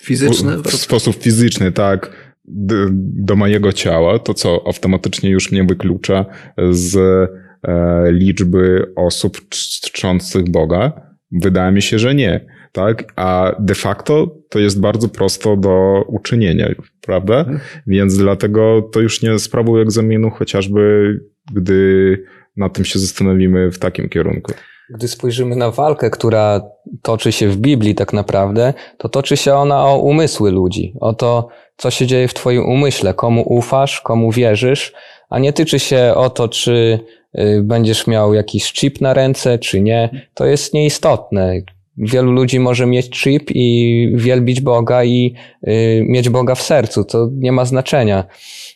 fizyczny, 0.00 0.58
w, 0.58 0.62
w 0.62 0.76
sposób 0.76 1.16
fizyczny, 1.16 1.72
tak, 1.72 2.31
do, 2.44 3.36
mojego 3.36 3.72
ciała, 3.72 4.18
to 4.18 4.34
co 4.34 4.62
automatycznie 4.66 5.30
już 5.30 5.52
mnie 5.52 5.64
wyklucza 5.64 6.24
z 6.70 6.96
e, 6.96 8.12
liczby 8.12 8.92
osób 8.96 9.40
czczących 9.48 10.50
Boga? 10.50 10.92
Wydaje 11.32 11.72
mi 11.72 11.82
się, 11.82 11.98
że 11.98 12.14
nie 12.14 12.46
tak? 12.72 13.12
A 13.16 13.52
de 13.58 13.74
facto 13.74 14.36
to 14.48 14.58
jest 14.58 14.80
bardzo 14.80 15.08
prosto 15.08 15.56
do 15.56 16.04
uczynienia, 16.08 16.68
prawda? 17.00 17.38
Mhm. 17.38 17.60
Więc 17.86 18.16
dlatego 18.16 18.82
to 18.92 19.00
już 19.00 19.22
nie 19.22 19.38
sprawuje 19.38 19.82
egzaminu, 19.82 20.30
chociażby 20.30 21.14
gdy 21.52 22.18
na 22.56 22.68
tym 22.68 22.84
się 22.84 22.98
zastanowimy 22.98 23.70
w 23.70 23.78
takim 23.78 24.08
kierunku. 24.08 24.52
Gdy 24.94 25.08
spojrzymy 25.08 25.56
na 25.56 25.70
walkę, 25.70 26.10
która 26.10 26.60
toczy 27.02 27.32
się 27.32 27.48
w 27.48 27.56
Biblii 27.56 27.94
tak 27.94 28.12
naprawdę, 28.12 28.74
to 28.98 29.08
toczy 29.08 29.36
się 29.36 29.54
ona 29.54 29.84
o 29.84 29.98
umysły 29.98 30.50
ludzi, 30.50 30.94
o 31.00 31.14
to, 31.14 31.48
co 31.76 31.90
się 31.90 32.06
dzieje 32.06 32.28
w 32.28 32.34
Twoim 32.34 32.68
umyśle, 32.68 33.14
komu 33.14 33.42
ufasz, 33.46 34.00
komu 34.00 34.32
wierzysz, 34.32 34.92
a 35.30 35.38
nie 35.38 35.52
tyczy 35.52 35.78
się 35.78 36.12
o 36.16 36.30
to, 36.30 36.48
czy 36.48 37.00
y, 37.38 37.60
będziesz 37.62 38.06
miał 38.06 38.34
jakiś 38.34 38.72
chip 38.72 39.00
na 39.00 39.14
ręce, 39.14 39.58
czy 39.58 39.80
nie. 39.80 40.28
To 40.34 40.46
jest 40.46 40.74
nieistotne 40.74 41.54
wielu 41.96 42.32
ludzi 42.32 42.60
może 42.60 42.86
mieć 42.86 43.10
chip 43.10 43.50
i 43.50 44.10
wielbić 44.14 44.60
Boga 44.60 45.04
i 45.04 45.34
y, 45.68 46.04
mieć 46.08 46.28
Boga 46.28 46.54
w 46.54 46.62
sercu. 46.62 47.04
To 47.04 47.28
nie 47.32 47.52
ma 47.52 47.64
znaczenia. 47.64 48.24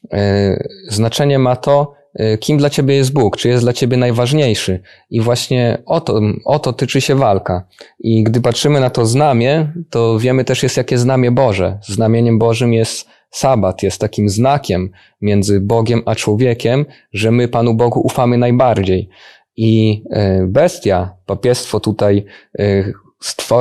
Y, 0.04 0.68
znaczenie 0.88 1.38
ma 1.38 1.56
to, 1.56 1.95
kim 2.40 2.58
dla 2.58 2.70
ciebie 2.70 2.94
jest 2.94 3.12
Bóg, 3.12 3.36
czy 3.36 3.48
jest 3.48 3.64
dla 3.64 3.72
ciebie 3.72 3.96
najważniejszy. 3.96 4.82
I 5.10 5.20
właśnie 5.20 5.78
o 5.86 6.00
to, 6.00 6.20
o 6.44 6.58
to 6.58 6.72
tyczy 6.72 7.00
się 7.00 7.14
walka. 7.14 7.66
I 7.98 8.22
gdy 8.22 8.40
patrzymy 8.40 8.80
na 8.80 8.90
to 8.90 9.06
znamie, 9.06 9.72
to 9.90 10.18
wiemy 10.18 10.44
też 10.44 10.62
jest 10.62 10.76
jakie 10.76 10.98
znamie 10.98 11.30
Boże. 11.30 11.78
Znamieniem 11.82 12.38
Bożym 12.38 12.72
jest 12.72 13.08
sabat, 13.30 13.82
jest 13.82 14.00
takim 14.00 14.28
znakiem 14.28 14.90
między 15.20 15.60
Bogiem 15.60 16.02
a 16.06 16.14
człowiekiem, 16.14 16.86
że 17.12 17.30
my 17.30 17.48
Panu 17.48 17.74
Bogu 17.74 18.00
ufamy 18.00 18.38
najbardziej. 18.38 19.08
I 19.56 20.02
bestia, 20.46 21.16
papiestwo 21.26 21.80
tutaj 21.80 22.24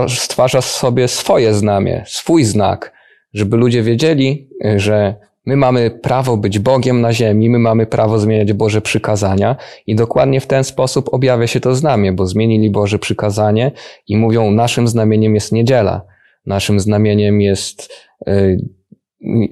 stwarza 0.10 0.62
sobie 0.62 1.08
swoje 1.08 1.54
znamie, 1.54 2.04
swój 2.08 2.44
znak, 2.44 2.94
żeby 3.34 3.58
ludzie 3.58 3.84
wiedzieli, 3.84 4.50
że 4.76 5.16
my 5.46 5.58
mamy 5.58 5.92
prawo 5.92 6.38
być 6.38 6.60
Bogiem 6.60 7.02
na 7.02 7.14
ziemi, 7.14 7.50
my 7.50 7.60
mamy 7.60 7.86
prawo 7.86 8.20
zmieniać 8.20 8.54
Boże 8.54 8.82
przykazania 8.82 9.56
i 9.88 9.96
dokładnie 9.96 10.42
w 10.42 10.48
ten 10.48 10.64
sposób 10.64 11.14
objawia 11.14 11.48
się 11.48 11.60
to 11.60 11.76
znamie, 11.76 12.12
bo 12.12 12.28
zmienili 12.28 12.70
Boże 12.70 13.00
przykazanie 13.00 13.72
i 14.08 14.18
mówią, 14.18 14.52
naszym 14.52 14.88
znamieniem 14.88 15.36
jest 15.36 15.52
niedziela, 15.52 16.02
naszym 16.46 16.80
znamieniem 16.80 17.42
jest 17.42 17.94
y, 18.28 18.58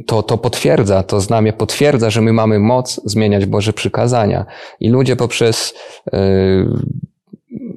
to, 0.05 0.23
to 0.23 0.37
potwierdza, 0.37 1.03
to 1.03 1.21
znamie 1.21 1.53
potwierdza, 1.53 2.09
że 2.09 2.21
my 2.21 2.33
mamy 2.33 2.59
moc 2.59 3.01
zmieniać 3.05 3.45
Boże 3.45 3.73
przykazania. 3.73 4.45
I 4.79 4.89
ludzie 4.89 5.15
poprzez 5.15 5.73
y, 6.07 6.13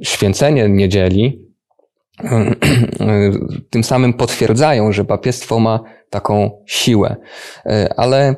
święcenie 0.02 0.68
niedzieli 0.68 1.45
tym 3.70 3.85
samym 3.85 4.12
potwierdzają, 4.14 4.92
że 4.92 5.05
papiestwo 5.05 5.59
ma 5.59 5.81
taką 6.11 6.50
siłę. 6.66 7.16
Ale 7.96 8.37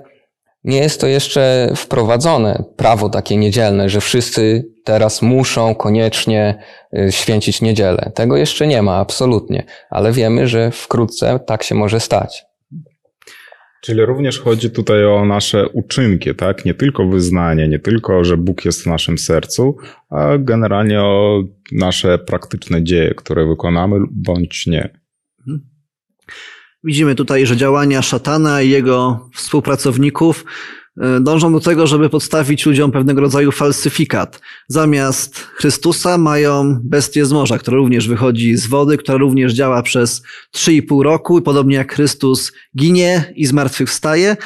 nie 0.64 0.78
jest 0.78 1.00
to 1.00 1.06
jeszcze 1.06 1.72
wprowadzone 1.76 2.64
prawo 2.76 3.08
takie 3.08 3.36
niedzielne, 3.36 3.88
że 3.88 4.00
wszyscy 4.00 4.68
teraz 4.84 5.22
muszą 5.22 5.74
koniecznie 5.74 6.62
y, 6.98 7.12
święcić 7.12 7.62
niedzielę. 7.62 8.10
Tego 8.14 8.36
jeszcze 8.36 8.66
nie 8.66 8.82
ma, 8.82 8.96
absolutnie. 8.96 9.64
Ale 9.90 10.12
wiemy, 10.12 10.46
że 10.46 10.70
wkrótce 10.70 11.40
tak 11.46 11.62
się 11.62 11.74
może 11.74 12.00
stać. 12.00 12.47
Czyli 13.82 14.06
również 14.06 14.40
chodzi 14.40 14.70
tutaj 14.70 15.04
o 15.04 15.24
nasze 15.24 15.68
uczynki, 15.68 16.34
tak? 16.34 16.64
Nie 16.64 16.74
tylko 16.74 17.06
wyznanie, 17.06 17.68
nie 17.68 17.78
tylko, 17.78 18.24
że 18.24 18.36
Bóg 18.36 18.64
jest 18.64 18.82
w 18.82 18.86
naszym 18.86 19.18
sercu, 19.18 19.76
a 20.10 20.38
generalnie 20.38 21.00
o 21.00 21.42
nasze 21.72 22.18
praktyczne 22.18 22.82
dzieje, 22.84 23.14
które 23.14 23.48
wykonamy 23.48 23.96
bądź 24.10 24.66
nie. 24.66 24.98
Widzimy 26.84 27.14
tutaj, 27.14 27.46
że 27.46 27.56
działania 27.56 28.02
szatana 28.02 28.62
i 28.62 28.70
jego 28.70 29.28
współpracowników 29.34 30.44
dążą 31.20 31.52
do 31.52 31.60
tego, 31.60 31.86
żeby 31.86 32.08
podstawić 32.08 32.66
ludziom 32.66 32.92
pewnego 32.92 33.20
rodzaju 33.20 33.52
falsyfikat. 33.52 34.40
Zamiast 34.68 35.38
Chrystusa 35.38 36.18
mają 36.18 36.80
bestię 36.84 37.26
z 37.26 37.32
morza, 37.32 37.58
która 37.58 37.76
również 37.76 38.08
wychodzi 38.08 38.56
z 38.56 38.66
wody, 38.66 38.98
która 38.98 39.18
również 39.18 39.52
działa 39.52 39.82
przez 39.82 40.22
3,5 40.56 41.02
roku 41.02 41.42
podobnie 41.42 41.76
jak 41.76 41.94
Chrystus 41.94 42.52
ginie 42.78 43.32
i 43.36 43.46
zmartwychwstaje 43.46 44.36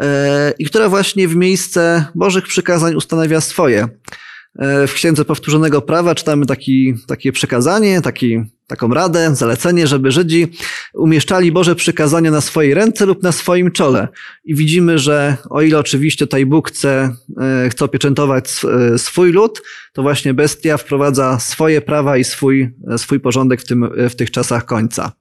e, 0.00 0.52
i 0.58 0.64
która 0.64 0.88
właśnie 0.88 1.28
w 1.28 1.36
miejsce 1.36 2.04
Bożych 2.14 2.46
przykazań 2.46 2.94
ustanawia 2.94 3.40
swoje. 3.40 3.88
E, 4.58 4.86
w 4.86 4.94
Księdze 4.94 5.24
Powtórzonego 5.24 5.82
Prawa 5.82 6.14
czytamy 6.14 6.46
taki, 6.46 6.94
takie 7.06 7.32
przekazanie, 7.32 8.00
taki, 8.00 8.42
taką 8.68 8.94
radę, 8.94 9.36
zalecenie, 9.36 9.86
żeby 9.86 10.10
Żydzi 10.10 10.52
umieszczali 10.94 11.52
Boże 11.52 11.76
przykazania 11.76 12.30
na 12.30 12.40
swojej 12.40 12.74
ręce 12.74 13.06
lub 13.06 13.22
na 13.22 13.32
swoim 13.32 13.70
czole. 13.70 14.08
I 14.44 14.54
widzimy, 14.54 14.98
że 14.98 15.36
o 15.50 15.62
ile 15.62 15.78
oczywiście 15.78 16.26
tutaj 16.26 16.46
Bóg 16.46 16.68
chce, 16.68 17.14
e, 17.40 17.68
chce 17.70 17.84
opieczętować 17.84 18.50
e, 18.94 18.98
swój 18.98 19.32
lud, 19.32 19.62
to 19.92 20.02
właśnie 20.02 20.34
bestia 20.34 20.76
wprowadza 20.76 21.38
swoje 21.38 21.80
prawa 21.80 22.16
i 22.16 22.24
swój, 22.24 22.70
swój 22.96 23.20
porządek 23.20 23.60
w, 23.60 23.64
tym, 23.64 23.90
w 24.10 24.14
tych 24.14 24.30
czasach 24.30 24.64
końca. 24.64 25.12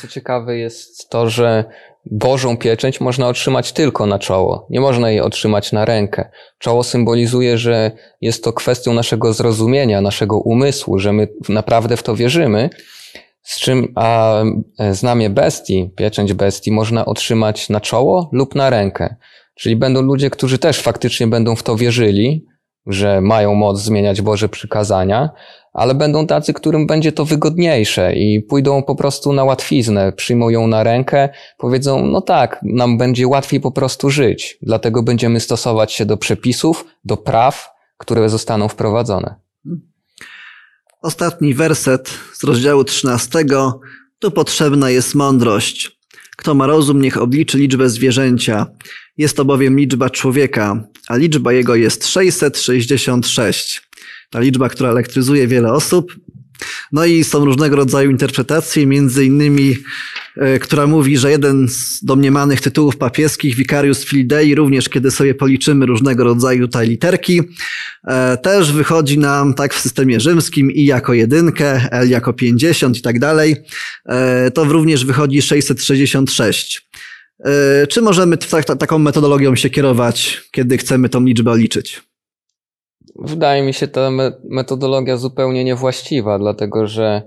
Co 0.00 0.08
ciekawe 0.08 0.56
jest 0.56 1.10
to, 1.10 1.30
że 1.30 1.64
Bożą 2.10 2.56
pieczęć 2.56 3.00
można 3.00 3.28
otrzymać 3.28 3.72
tylko 3.72 4.06
na 4.06 4.18
czoło. 4.18 4.66
Nie 4.70 4.80
można 4.80 5.10
jej 5.10 5.20
otrzymać 5.20 5.72
na 5.72 5.84
rękę. 5.84 6.30
Czoło 6.58 6.84
symbolizuje, 6.84 7.58
że 7.58 7.90
jest 8.20 8.44
to 8.44 8.52
kwestią 8.52 8.92
naszego 8.92 9.32
zrozumienia, 9.32 10.00
naszego 10.00 10.38
umysłu, 10.38 10.98
że 10.98 11.12
my 11.12 11.28
naprawdę 11.48 11.96
w 11.96 12.02
to 12.02 12.16
wierzymy. 12.16 12.70
Z 13.42 13.60
czym, 13.60 13.92
a 13.94 14.42
e, 14.78 14.94
znamie 14.94 15.30
bestii, 15.30 15.90
pieczęć 15.96 16.32
bestii 16.32 16.72
można 16.72 17.04
otrzymać 17.04 17.68
na 17.68 17.80
czoło 17.80 18.30
lub 18.32 18.54
na 18.54 18.70
rękę. 18.70 19.16
Czyli 19.54 19.76
będą 19.76 20.02
ludzie, 20.02 20.30
którzy 20.30 20.58
też 20.58 20.80
faktycznie 20.80 21.26
będą 21.26 21.56
w 21.56 21.62
to 21.62 21.76
wierzyli, 21.76 22.46
że 22.86 23.20
mają 23.20 23.54
moc 23.54 23.78
zmieniać 23.78 24.22
Boże 24.22 24.48
przykazania, 24.48 25.30
ale 25.76 25.94
będą 25.94 26.26
tacy, 26.26 26.52
którym 26.52 26.86
będzie 26.86 27.12
to 27.12 27.24
wygodniejsze 27.24 28.14
i 28.14 28.42
pójdą 28.42 28.82
po 28.82 28.94
prostu 28.94 29.32
na 29.32 29.44
łatwiznę, 29.44 30.12
przyjmą 30.12 30.50
ją 30.50 30.66
na 30.66 30.82
rękę, 30.82 31.28
powiedzą, 31.58 32.06
no 32.06 32.20
tak, 32.20 32.60
nam 32.62 32.98
będzie 32.98 33.28
łatwiej 33.28 33.60
po 33.60 33.70
prostu 33.70 34.10
żyć, 34.10 34.58
dlatego 34.62 35.02
będziemy 35.02 35.40
stosować 35.40 35.92
się 35.92 36.06
do 36.06 36.16
przepisów, 36.16 36.84
do 37.04 37.16
praw, 37.16 37.68
które 37.98 38.28
zostaną 38.28 38.68
wprowadzone. 38.68 39.34
Ostatni 41.02 41.54
werset 41.54 42.10
z 42.32 42.44
rozdziału 42.44 42.84
13. 42.84 43.44
Tu 44.18 44.30
potrzebna 44.30 44.90
jest 44.90 45.14
mądrość. 45.14 45.98
Kto 46.36 46.54
ma 46.54 46.66
rozum, 46.66 47.02
niech 47.02 47.22
obliczy 47.22 47.58
liczbę 47.58 47.88
zwierzęcia. 47.88 48.66
Jest 49.16 49.36
to 49.36 49.44
bowiem 49.44 49.78
liczba 49.78 50.10
człowieka, 50.10 50.84
a 51.08 51.16
liczba 51.16 51.52
jego 51.52 51.74
jest 51.74 52.06
666 52.08 53.85
ta 54.30 54.40
liczba, 54.40 54.68
która 54.68 54.90
elektryzuje 54.90 55.46
wiele 55.46 55.72
osób. 55.72 56.12
No 56.92 57.04
i 57.04 57.24
są 57.24 57.44
różnego 57.44 57.76
rodzaju 57.76 58.10
interpretacje, 58.10 58.86
między 58.86 59.24
innymi, 59.24 59.76
e, 60.36 60.58
która 60.58 60.86
mówi, 60.86 61.18
że 61.18 61.30
jeden 61.30 61.68
z 61.68 62.04
domniemanych 62.04 62.60
tytułów 62.60 62.96
papieskich, 62.96 63.56
Vicarius 63.56 64.04
Filidei, 64.04 64.54
również 64.54 64.88
kiedy 64.88 65.10
sobie 65.10 65.34
policzymy 65.34 65.86
różnego 65.86 66.24
rodzaju 66.24 66.66
tutaj 66.66 66.88
literki, 66.88 67.42
e, 68.08 68.36
też 68.36 68.72
wychodzi 68.72 69.18
nam 69.18 69.54
tak 69.54 69.74
w 69.74 69.80
systemie 69.80 70.20
rzymskim 70.20 70.70
i 70.70 70.84
jako 70.84 71.14
jedynkę, 71.14 71.88
L 71.90 72.10
jako 72.10 72.32
50 72.32 72.98
i 72.98 73.02
tak 73.02 73.18
dalej. 73.18 73.56
E, 74.08 74.50
to 74.50 74.64
również 74.64 75.04
wychodzi 75.04 75.42
666. 75.42 76.86
Czy 77.88 78.02
możemy 78.02 78.36
tak, 78.36 78.64
taką 78.64 78.98
metodologią 78.98 79.56
się 79.56 79.70
kierować, 79.70 80.42
kiedy 80.50 80.78
chcemy 80.78 81.08
tą 81.08 81.24
liczbę 81.24 81.58
liczyć? 81.58 82.02
Wydaje 83.18 83.62
mi 83.62 83.74
się 83.74 83.88
ta 83.88 84.10
metodologia 84.44 85.16
zupełnie 85.16 85.64
niewłaściwa, 85.64 86.38
dlatego 86.38 86.86
że 86.86 87.22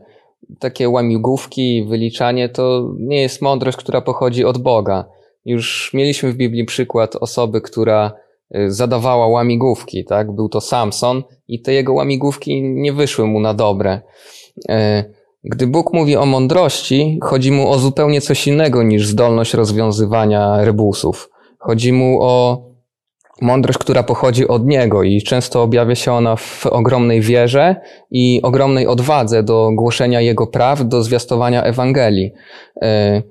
takie 0.60 0.90
łamigłówki, 0.90 1.86
wyliczanie 1.90 2.50
to 2.50 2.94
nie 3.00 3.22
jest 3.22 3.42
mądrość, 3.42 3.78
która 3.78 4.02
pochodzi 4.02 4.46
od 4.46 4.58
Boga. 4.58 5.06
Już 5.46 5.92
mieliśmy 5.94 6.32
w 6.32 6.36
Biblii 6.36 6.66
przykład 6.66 7.16
osoby, 7.16 7.62
która 7.62 8.12
y, 8.56 8.72
zadawała 8.72 9.28
łamigłówki, 9.28 10.06
tak? 10.06 10.32
Był 10.32 10.50
to 10.50 10.62
Samson 10.62 11.24
i 11.48 11.62
te 11.62 11.74
jego 11.74 11.94
łamigłówki 11.94 12.62
nie 12.62 12.94
wyszły 12.94 13.28
mu 13.28 13.40
na 13.40 13.54
dobre. 13.54 14.02
Y, 14.58 14.74
gdy 15.44 15.68
Bóg 15.68 15.94
mówi 15.94 16.16
o 16.16 16.26
mądrości, 16.26 17.20
chodzi 17.22 17.52
mu 17.52 17.70
o 17.70 17.80
zupełnie 17.80 18.22
coś 18.22 18.48
innego 18.48 18.84
niż 18.84 19.08
zdolność 19.08 19.54
rozwiązywania 19.54 20.66
rebusów. 20.66 21.30
Chodzi 21.60 21.94
mu 21.94 22.22
o 22.22 22.69
mądrość, 23.42 23.80
która 23.80 24.04
pochodzi 24.04 24.48
od 24.48 24.66
Niego 24.66 25.04
i 25.04 25.22
często 25.22 25.64
objawia 25.64 25.96
się 25.96 26.14
ona 26.14 26.36
w 26.36 26.66
ogromnej 26.66 27.22
wierze 27.22 27.76
i 28.12 28.40
ogromnej 28.44 28.88
odwadze 28.88 29.44
do 29.44 29.72
głoszenia 29.74 30.22
Jego 30.22 30.48
praw, 30.48 30.88
do 30.88 31.04
zwiastowania 31.04 31.64
Ewangelii. 31.64 32.32
E, 32.82 33.22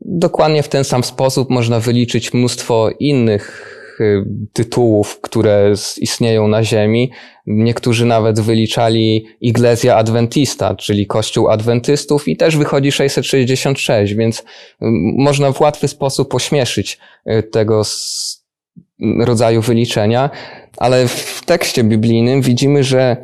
dokładnie 0.00 0.62
w 0.62 0.68
ten 0.68 0.84
sam 0.84 1.04
sposób 1.04 1.50
można 1.50 1.80
wyliczyć 1.80 2.34
mnóstwo 2.34 2.90
innych 2.98 3.70
e, 4.00 4.04
tytułów, 4.52 5.20
które 5.20 5.72
istnieją 6.00 6.48
na 6.48 6.64
Ziemi. 6.64 7.10
Niektórzy 7.46 8.06
nawet 8.06 8.40
wyliczali 8.40 9.26
Iglesia 9.40 9.96
Adventista, 9.96 10.74
czyli 10.74 11.06
Kościół 11.06 11.48
Adwentystów 11.48 12.28
i 12.28 12.36
też 12.36 12.56
wychodzi 12.56 12.92
666, 12.92 14.14
więc 14.14 14.44
można 15.16 15.52
w 15.52 15.60
łatwy 15.60 15.88
sposób 15.88 16.34
ośmieszyć 16.34 16.98
e, 17.24 17.42
tego 17.42 17.82
rodzaju 19.00 19.60
wyliczenia, 19.60 20.30
ale 20.76 21.08
w 21.08 21.42
tekście 21.46 21.84
biblijnym 21.84 22.42
widzimy, 22.42 22.84
że 22.84 23.16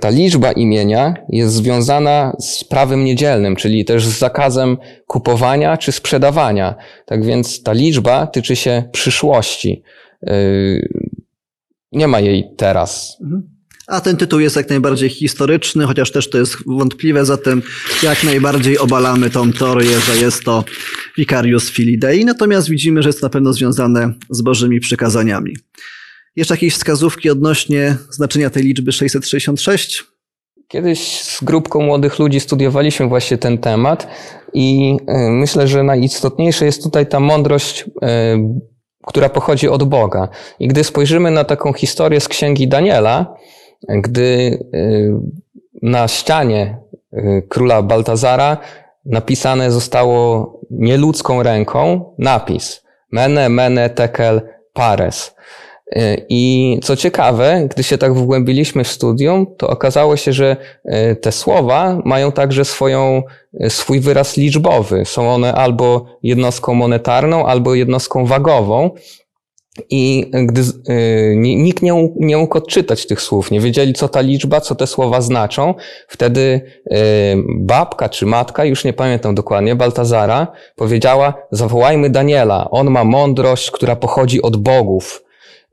ta 0.00 0.10
liczba 0.10 0.52
imienia 0.52 1.14
jest 1.28 1.54
związana 1.54 2.36
z 2.40 2.64
prawem 2.64 3.04
niedzielnym, 3.04 3.56
czyli 3.56 3.84
też 3.84 4.06
z 4.06 4.18
zakazem 4.18 4.76
kupowania 5.06 5.76
czy 5.76 5.92
sprzedawania. 5.92 6.74
Tak 7.06 7.24
więc 7.24 7.62
ta 7.62 7.72
liczba 7.72 8.26
tyczy 8.26 8.56
się 8.56 8.82
przyszłości. 8.92 9.82
Yy, 10.22 10.88
nie 11.92 12.08
ma 12.08 12.20
jej 12.20 12.50
teraz. 12.56 13.18
Mhm. 13.22 13.53
A 13.86 14.00
ten 14.00 14.16
tytuł 14.16 14.40
jest 14.40 14.56
jak 14.56 14.70
najbardziej 14.70 15.08
historyczny, 15.08 15.86
chociaż 15.86 16.12
też 16.12 16.30
to 16.30 16.38
jest 16.38 16.56
wątpliwe, 16.66 17.24
zatem 17.24 17.62
jak 18.02 18.24
najbardziej 18.24 18.78
obalamy 18.78 19.30
tą 19.30 19.52
teorię, 19.52 20.00
że 20.00 20.16
jest 20.16 20.44
to 20.44 20.64
Vicarius 21.18 21.70
Filidei, 21.70 22.24
natomiast 22.24 22.68
widzimy, 22.68 23.02
że 23.02 23.08
jest 23.08 23.22
na 23.22 23.28
pewno 23.28 23.52
związane 23.52 24.12
z 24.30 24.42
Bożymi 24.42 24.80
przykazaniami. 24.80 25.56
Jeszcze 26.36 26.54
jakieś 26.54 26.74
wskazówki 26.74 27.30
odnośnie 27.30 27.96
znaczenia 28.10 28.50
tej 28.50 28.62
liczby 28.62 28.92
666? 28.92 30.04
Kiedyś 30.68 31.20
z 31.20 31.44
grupką 31.44 31.80
młodych 31.80 32.18
ludzi 32.18 32.40
studiowaliśmy 32.40 33.06
właśnie 33.08 33.38
ten 33.38 33.58
temat 33.58 34.06
i 34.54 34.96
e, 35.06 35.30
myślę, 35.30 35.68
że 35.68 35.82
najistotniejsze 35.82 36.64
jest 36.64 36.82
tutaj 36.82 37.06
ta 37.06 37.20
mądrość, 37.20 37.84
e, 38.02 38.38
która 39.06 39.28
pochodzi 39.28 39.68
od 39.68 39.84
Boga. 39.84 40.28
I 40.58 40.68
gdy 40.68 40.84
spojrzymy 40.84 41.30
na 41.30 41.44
taką 41.44 41.72
historię 41.72 42.20
z 42.20 42.28
księgi 42.28 42.68
Daniela, 42.68 43.34
gdy 43.88 44.58
y, 44.74 45.14
na 45.82 46.08
ścianie 46.08 46.78
y, 47.12 47.42
króla 47.48 47.82
Baltazara 47.82 48.58
napisane 49.04 49.70
zostało 49.70 50.52
nieludzką 50.70 51.42
ręką 51.42 52.14
napis 52.18 52.84
Mene, 53.12 53.48
Mene, 53.48 53.90
Tekel, 53.90 54.40
Pares. 54.72 55.34
Y, 55.96 56.26
I 56.28 56.78
co 56.82 56.96
ciekawe, 56.96 57.68
gdy 57.70 57.82
się 57.82 57.98
tak 57.98 58.14
wgłębiliśmy 58.14 58.84
w 58.84 58.88
studium, 58.88 59.46
to 59.56 59.68
okazało 59.68 60.16
się, 60.16 60.32
że 60.32 60.56
te 61.20 61.32
słowa 61.32 62.02
mają 62.04 62.32
także 62.32 62.64
swoją, 62.64 63.22
swój 63.68 64.00
wyraz 64.00 64.36
liczbowy. 64.36 65.04
Są 65.04 65.30
one 65.30 65.54
albo 65.54 66.06
jednostką 66.22 66.74
monetarną, 66.74 67.46
albo 67.46 67.74
jednostką 67.74 68.26
wagową. 68.26 68.90
I 69.90 70.30
gdy 70.46 70.60
y, 70.60 71.34
nikt 71.36 71.82
nie, 71.82 72.10
nie 72.16 72.36
mógł 72.36 72.58
odczytać 72.58 73.06
tych 73.06 73.22
słów, 73.22 73.50
nie 73.50 73.60
wiedzieli, 73.60 73.92
co 73.92 74.08
ta 74.08 74.20
liczba, 74.20 74.60
co 74.60 74.74
te 74.74 74.86
słowa 74.86 75.20
znaczą, 75.20 75.74
wtedy 76.08 76.40
y, 76.40 76.96
babka 77.58 78.08
czy 78.08 78.26
matka, 78.26 78.64
już 78.64 78.84
nie 78.84 78.92
pamiętam 78.92 79.34
dokładnie, 79.34 79.74
Baltazara, 79.74 80.46
powiedziała: 80.76 81.34
Zawołajmy 81.50 82.10
Daniela, 82.10 82.70
on 82.70 82.90
ma 82.90 83.04
mądrość, 83.04 83.70
która 83.70 83.96
pochodzi 83.96 84.42
od 84.42 84.56
bogów. 84.56 85.24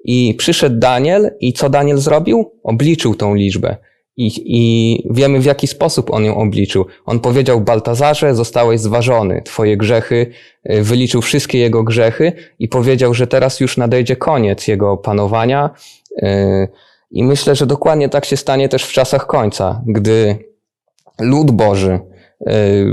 I 0.05 0.35
przyszedł 0.37 0.79
Daniel, 0.79 1.31
i 1.39 1.53
co 1.53 1.69
Daniel 1.69 1.97
zrobił? 1.97 2.51
Obliczył 2.63 3.15
tą 3.15 3.35
liczbę. 3.35 3.77
I, 4.17 4.31
I 4.45 5.07
wiemy, 5.09 5.39
w 5.39 5.45
jaki 5.45 5.67
sposób 5.67 6.13
on 6.13 6.25
ją 6.25 6.37
obliczył. 6.37 6.85
On 7.05 7.19
powiedział 7.19 7.61
Baltazarze, 7.61 8.35
zostałeś 8.35 8.79
zważony, 8.79 9.41
twoje 9.41 9.77
grzechy, 9.77 10.31
y, 10.71 10.83
wyliczył 10.83 11.21
wszystkie 11.21 11.59
jego 11.59 11.83
grzechy 11.83 12.33
i 12.59 12.67
powiedział, 12.67 13.13
że 13.13 13.27
teraz 13.27 13.59
już 13.59 13.77
nadejdzie 13.77 14.15
koniec 14.15 14.67
jego 14.67 14.97
panowania. 14.97 15.69
Y, 16.23 16.67
I 17.11 17.23
myślę, 17.23 17.55
że 17.55 17.65
dokładnie 17.65 18.09
tak 18.09 18.25
się 18.25 18.37
stanie 18.37 18.69
też 18.69 18.83
w 18.83 18.91
czasach 18.91 19.27
końca, 19.27 19.81
gdy 19.87 20.37
lud 21.21 21.51
Boży 21.51 21.99
y, 22.41 22.85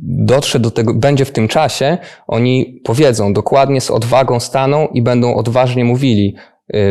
dotrze 0.00 0.60
do 0.60 0.70
tego, 0.70 0.94
będzie 0.94 1.24
w 1.24 1.32
tym 1.32 1.48
czasie, 1.48 1.98
oni 2.26 2.80
powiedzą 2.84 3.32
dokładnie, 3.32 3.80
z 3.80 3.90
odwagą 3.90 4.40
staną 4.40 4.86
i 4.86 5.02
będą 5.02 5.34
odważnie 5.34 5.84
mówili, 5.84 6.34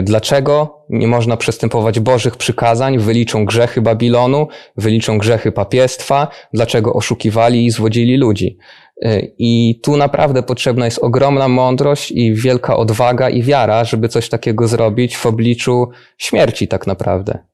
dlaczego 0.03 0.85
nie 0.89 1.07
można 1.07 1.37
przestępować 1.37 1.99
Bożych 1.99 2.37
przykazań, 2.37 2.97
wyliczą 2.97 3.45
grzechy 3.45 3.81
Babilonu, 3.81 4.47
wyliczą 4.77 5.17
grzechy 5.17 5.51
papiestwa, 5.51 6.27
dlaczego 6.53 6.93
oszukiwali 6.93 7.65
i 7.65 7.71
zwodzili 7.71 8.17
ludzi. 8.17 8.57
Y, 9.05 9.33
I 9.37 9.79
tu 9.83 9.97
naprawdę 9.97 10.43
potrzebna 10.43 10.85
jest 10.85 10.99
ogromna 10.99 11.47
mądrość 11.47 12.11
i 12.11 12.33
wielka 12.33 12.77
odwaga 12.77 13.29
i 13.29 13.43
wiara, 13.43 13.83
żeby 13.83 14.09
coś 14.09 14.29
takiego 14.29 14.67
zrobić 14.67 15.17
w 15.17 15.25
obliczu 15.25 15.89
śmierci 16.17 16.67
tak 16.67 16.87
naprawdę. 16.87 17.52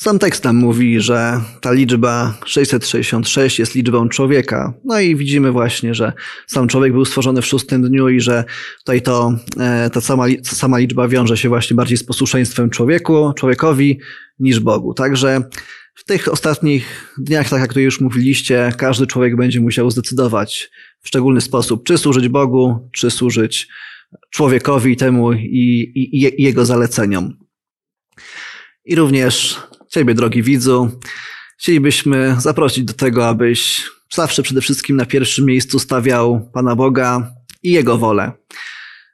Sam 0.00 0.18
tekst 0.18 0.44
nam 0.44 0.56
mówi, 0.56 1.00
że 1.00 1.40
ta 1.60 1.72
liczba 1.72 2.38
666 2.44 3.58
jest 3.58 3.74
liczbą 3.74 4.08
człowieka. 4.08 4.74
No 4.84 5.00
i 5.00 5.16
widzimy 5.16 5.52
właśnie, 5.52 5.94
że 5.94 6.12
sam 6.46 6.68
człowiek 6.68 6.92
był 6.92 7.04
stworzony 7.04 7.42
w 7.42 7.46
szóstym 7.46 7.82
dniu 7.82 8.08
i 8.08 8.20
że 8.20 8.44
tutaj 8.78 9.02
to, 9.02 9.32
e, 9.60 9.90
ta 9.90 10.00
sama, 10.00 10.24
sama 10.42 10.78
liczba 10.78 11.08
wiąże 11.08 11.36
się 11.36 11.48
właśnie 11.48 11.76
bardziej 11.76 11.98
z 11.98 12.04
posłuszeństwem 12.04 12.70
człowieku, 12.70 13.32
człowiekowi 13.36 14.00
niż 14.38 14.60
Bogu. 14.60 14.94
Także 14.94 15.42
w 15.94 16.04
tych 16.04 16.32
ostatnich 16.32 17.14
dniach, 17.18 17.48
tak 17.48 17.60
jak 17.60 17.74
tu 17.74 17.80
już 17.80 18.00
mówiliście, 18.00 18.72
każdy 18.76 19.06
człowiek 19.06 19.36
będzie 19.36 19.60
musiał 19.60 19.90
zdecydować 19.90 20.70
w 21.00 21.08
szczególny 21.08 21.40
sposób, 21.40 21.84
czy 21.86 21.98
służyć 21.98 22.28
Bogu, 22.28 22.88
czy 22.92 23.10
służyć 23.10 23.68
człowiekowi 24.30 24.96
temu 24.96 25.32
i, 25.32 25.92
i, 25.94 26.16
i 26.16 26.42
jego 26.42 26.64
zaleceniom. 26.64 27.36
I 28.84 28.94
również 28.94 29.60
Ciebie, 29.88 30.14
drogi 30.14 30.42
widzu, 30.42 30.90
chcielibyśmy 31.58 32.36
zaprosić 32.38 32.84
do 32.84 32.92
tego, 32.92 33.28
abyś 33.28 33.90
zawsze 34.14 34.42
przede 34.42 34.60
wszystkim 34.60 34.96
na 34.96 35.06
pierwszym 35.06 35.46
miejscu 35.46 35.78
stawiał 35.78 36.50
Pana 36.52 36.76
Boga 36.76 37.32
i 37.62 37.72
Jego 37.72 37.98
wolę. 37.98 38.32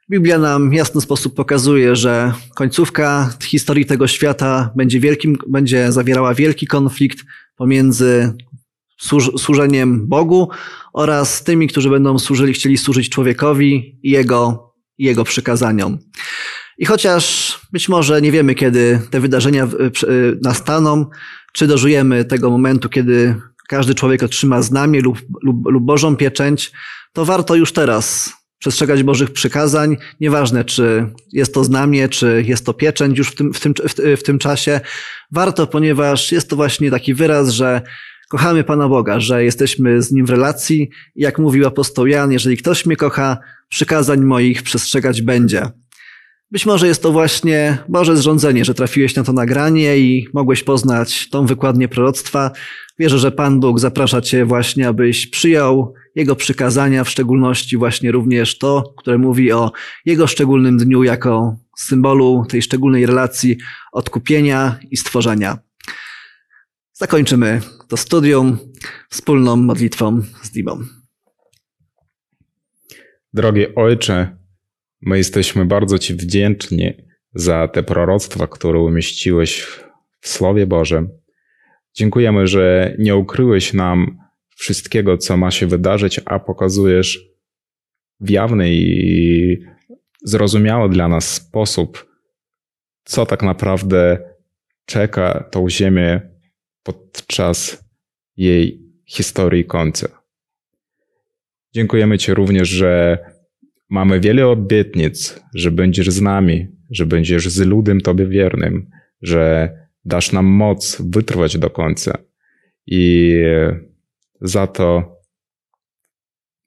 Biblia 0.09 0.37
nam 0.37 0.69
w 0.69 0.73
jasny 0.73 1.01
sposób 1.01 1.35
pokazuje, 1.35 1.95
że 1.95 2.33
końcówka 2.55 3.33
historii 3.43 3.85
tego 3.85 4.07
świata 4.07 4.71
będzie, 4.75 4.99
wielkim, 4.99 5.37
będzie 5.47 5.91
zawierała 5.91 6.33
wielki 6.33 6.67
konflikt 6.67 7.19
pomiędzy 7.55 8.33
służeniem 9.37 10.07
Bogu 10.07 10.49
oraz 10.93 11.43
tymi, 11.43 11.67
którzy 11.67 11.89
będą 11.89 12.19
służyli, 12.19 12.53
chcieli 12.53 12.77
służyć 12.77 13.09
człowiekowi 13.09 13.99
i 14.03 14.09
jego, 14.11 14.73
i 14.97 15.05
jego 15.05 15.23
przykazaniom. 15.23 15.97
I 16.77 16.85
chociaż 16.85 17.59
być 17.73 17.89
może 17.89 18.21
nie 18.21 18.31
wiemy, 18.31 18.55
kiedy 18.55 18.99
te 19.09 19.19
wydarzenia 19.19 19.67
nastaną, 20.43 21.05
czy 21.53 21.67
dożyjemy 21.67 22.25
tego 22.25 22.49
momentu, 22.49 22.89
kiedy 22.89 23.35
każdy 23.67 23.95
człowiek 23.95 24.23
otrzyma 24.23 24.61
znamię 24.61 25.01
lub, 25.01 25.21
lub, 25.43 25.57
lub 25.65 25.83
Bożą 25.83 26.15
pieczęć, 26.15 26.71
to 27.13 27.25
warto 27.25 27.55
już 27.55 27.73
teraz 27.73 28.33
przestrzegać 28.59 29.03
Bożych 29.03 29.31
przykazań, 29.31 29.97
nieważne 30.19 30.65
czy 30.65 31.09
jest 31.31 31.53
to 31.53 31.63
znamie, 31.63 32.09
czy 32.09 32.43
jest 32.47 32.65
to 32.65 32.73
pieczęć 32.73 33.17
już 33.17 33.29
w 33.29 33.35
tym, 33.35 33.53
w 33.53 33.59
tym, 33.59 33.73
w 34.17 34.23
tym 34.23 34.39
czasie. 34.39 34.81
Warto, 35.31 35.67
ponieważ 35.67 36.31
jest 36.31 36.49
to 36.49 36.55
właśnie 36.55 36.91
taki 36.91 37.13
wyraz, 37.13 37.49
że 37.49 37.81
kochamy 38.29 38.63
Pana 38.63 38.89
Boga, 38.89 39.19
że 39.19 39.43
jesteśmy 39.43 40.01
z 40.01 40.11
Nim 40.11 40.25
w 40.25 40.29
relacji. 40.29 40.89
Jak 41.15 41.39
mówił 41.39 41.67
apostoł 41.67 42.07
Jan, 42.07 42.31
jeżeli 42.31 42.57
ktoś 42.57 42.85
mnie 42.85 42.95
kocha, 42.95 43.37
przykazań 43.69 44.21
moich 44.21 44.63
przestrzegać 44.63 45.21
będzie. 45.21 45.69
Być 46.55 46.65
może 46.65 46.87
jest 46.87 47.03
to 47.03 47.11
właśnie 47.11 47.77
Boże 47.89 48.17
zrządzenie, 48.17 48.65
że 48.65 48.73
trafiłeś 48.73 49.15
na 49.15 49.23
to 49.23 49.33
nagranie 49.33 49.97
i 49.97 50.27
mogłeś 50.33 50.63
poznać 50.63 51.29
tą 51.29 51.45
wykładnię 51.45 51.87
proroctwa. 51.87 52.51
Wierzę, 52.99 53.19
że 53.19 53.31
Pan 53.31 53.59
Bóg 53.59 53.79
zaprasza 53.79 54.21
Cię 54.21 54.45
właśnie, 54.45 54.87
abyś 54.87 55.27
przyjął 55.27 55.93
Jego 56.15 56.35
przykazania, 56.35 57.03
w 57.03 57.09
szczególności 57.09 57.77
właśnie 57.77 58.11
również 58.11 58.57
to, 58.57 58.93
które 58.97 59.17
mówi 59.17 59.51
o 59.51 59.71
Jego 60.05 60.27
szczególnym 60.27 60.77
dniu 60.77 61.03
jako 61.03 61.55
symbolu 61.77 62.45
tej 62.49 62.61
szczególnej 62.61 63.05
relacji 63.05 63.57
odkupienia 63.91 64.79
i 64.91 64.97
stworzenia. 64.97 65.57
Zakończymy 66.93 67.61
to 67.87 67.97
studium 67.97 68.57
wspólną 69.09 69.55
modlitwą 69.55 70.21
z 70.43 70.51
Dimą. 70.51 70.79
Drogi 73.33 73.75
Ojcze, 73.75 74.44
My 75.05 75.17
jesteśmy 75.17 75.65
bardzo 75.65 75.99
Ci 75.99 76.13
wdzięczni 76.13 76.93
za 77.33 77.67
te 77.67 77.83
proroctwa, 77.83 78.47
które 78.47 78.79
umieściłeś 78.79 79.67
w 80.19 80.27
Słowie 80.27 80.67
Bożym. 80.67 81.09
Dziękujemy, 81.93 82.47
że 82.47 82.95
nie 82.99 83.15
ukryłeś 83.15 83.73
nam 83.73 84.17
wszystkiego, 84.55 85.17
co 85.17 85.37
ma 85.37 85.51
się 85.51 85.67
wydarzyć, 85.67 86.21
a 86.25 86.39
pokazujesz 86.39 87.19
w 88.19 88.29
jawny 88.29 88.73
i 88.73 89.65
zrozumiały 90.23 90.89
dla 90.89 91.07
nas 91.07 91.33
sposób, 91.33 92.15
co 93.03 93.25
tak 93.25 93.43
naprawdę 93.43 94.29
czeka 94.85 95.49
tą 95.51 95.69
ziemię 95.69 96.21
podczas 96.83 97.83
jej 98.37 98.81
historii 99.05 99.65
końca. 99.65 100.07
Dziękujemy 101.73 102.17
Ci 102.17 102.33
również, 102.33 102.69
że 102.69 103.19
Mamy 103.89 104.19
wiele 104.19 104.47
obietnic, 104.47 105.43
że 105.53 105.71
będziesz 105.71 106.09
z 106.09 106.21
nami, 106.21 106.67
że 106.91 107.05
będziesz 107.05 107.49
z 107.49 107.59
ludem 107.59 108.01
Tobie 108.01 108.27
wiernym, 108.27 108.89
że 109.21 109.69
dasz 110.05 110.31
nam 110.31 110.45
moc 110.45 111.01
wytrwać 111.09 111.57
do 111.57 111.69
końca. 111.69 112.17
I 112.87 113.33
za 114.41 114.67
to 114.67 115.15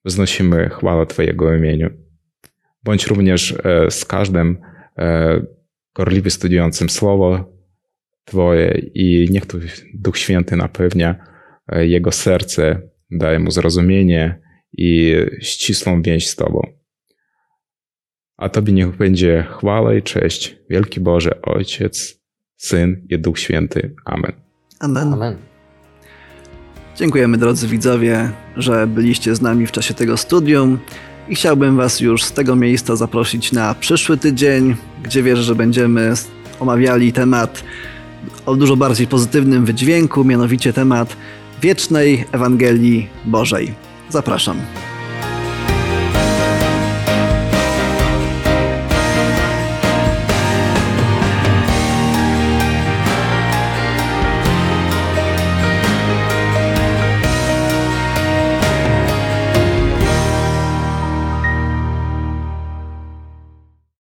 wznosimy 0.04 0.68
chwałę 0.68 1.06
Twojego 1.06 1.54
imieniu. 1.54 1.90
Bądź 2.84 3.06
również 3.06 3.54
e, 3.64 3.90
z 3.90 4.04
każdym 4.04 4.58
e, 4.98 5.40
gorliwie 5.94 6.30
studiującym 6.30 6.88
Słowo 6.88 7.52
Twoje 8.24 8.82
i 8.94 9.28
niech 9.30 9.46
tu 9.46 9.58
Duch 9.94 10.18
Święty 10.18 10.56
napewnia 10.56 11.14
e, 11.68 11.86
jego 11.86 12.12
serce, 12.12 12.82
daje 13.10 13.38
mu 13.38 13.50
zrozumienie 13.50 14.40
i 14.72 15.14
ścisłą 15.40 16.02
więź 16.02 16.28
z 16.28 16.36
Tobą. 16.36 16.77
A 18.38 18.48
Tobie 18.48 18.72
niech 18.72 18.96
będzie 18.96 19.46
chwała 19.58 19.94
i 19.94 20.02
cześć, 20.02 20.56
wielki 20.70 21.00
Boże, 21.00 21.42
Ojciec, 21.42 22.20
Syn 22.56 23.06
i 23.10 23.18
Duch 23.18 23.38
Święty. 23.38 23.94
Amen. 24.04 24.32
Amen. 24.80 25.12
Amen. 25.12 25.36
Dziękujemy 26.96 27.38
drodzy 27.38 27.68
widzowie, 27.68 28.30
że 28.56 28.86
byliście 28.86 29.34
z 29.34 29.42
nami 29.42 29.66
w 29.66 29.72
czasie 29.72 29.94
tego 29.94 30.16
studium 30.16 30.78
i 31.28 31.34
chciałbym 31.34 31.76
Was 31.76 32.00
już 32.00 32.24
z 32.24 32.32
tego 32.32 32.56
miejsca 32.56 32.96
zaprosić 32.96 33.52
na 33.52 33.74
przyszły 33.74 34.16
tydzień, 34.16 34.76
gdzie 35.02 35.22
wierzę, 35.22 35.42
że 35.42 35.54
będziemy 35.54 36.12
omawiali 36.60 37.12
temat 37.12 37.64
o 38.46 38.56
dużo 38.56 38.76
bardziej 38.76 39.06
pozytywnym 39.06 39.64
wydźwięku, 39.64 40.24
mianowicie 40.24 40.72
temat 40.72 41.16
wiecznej 41.62 42.24
Ewangelii 42.32 43.08
Bożej. 43.24 43.74
Zapraszam. 44.08 44.56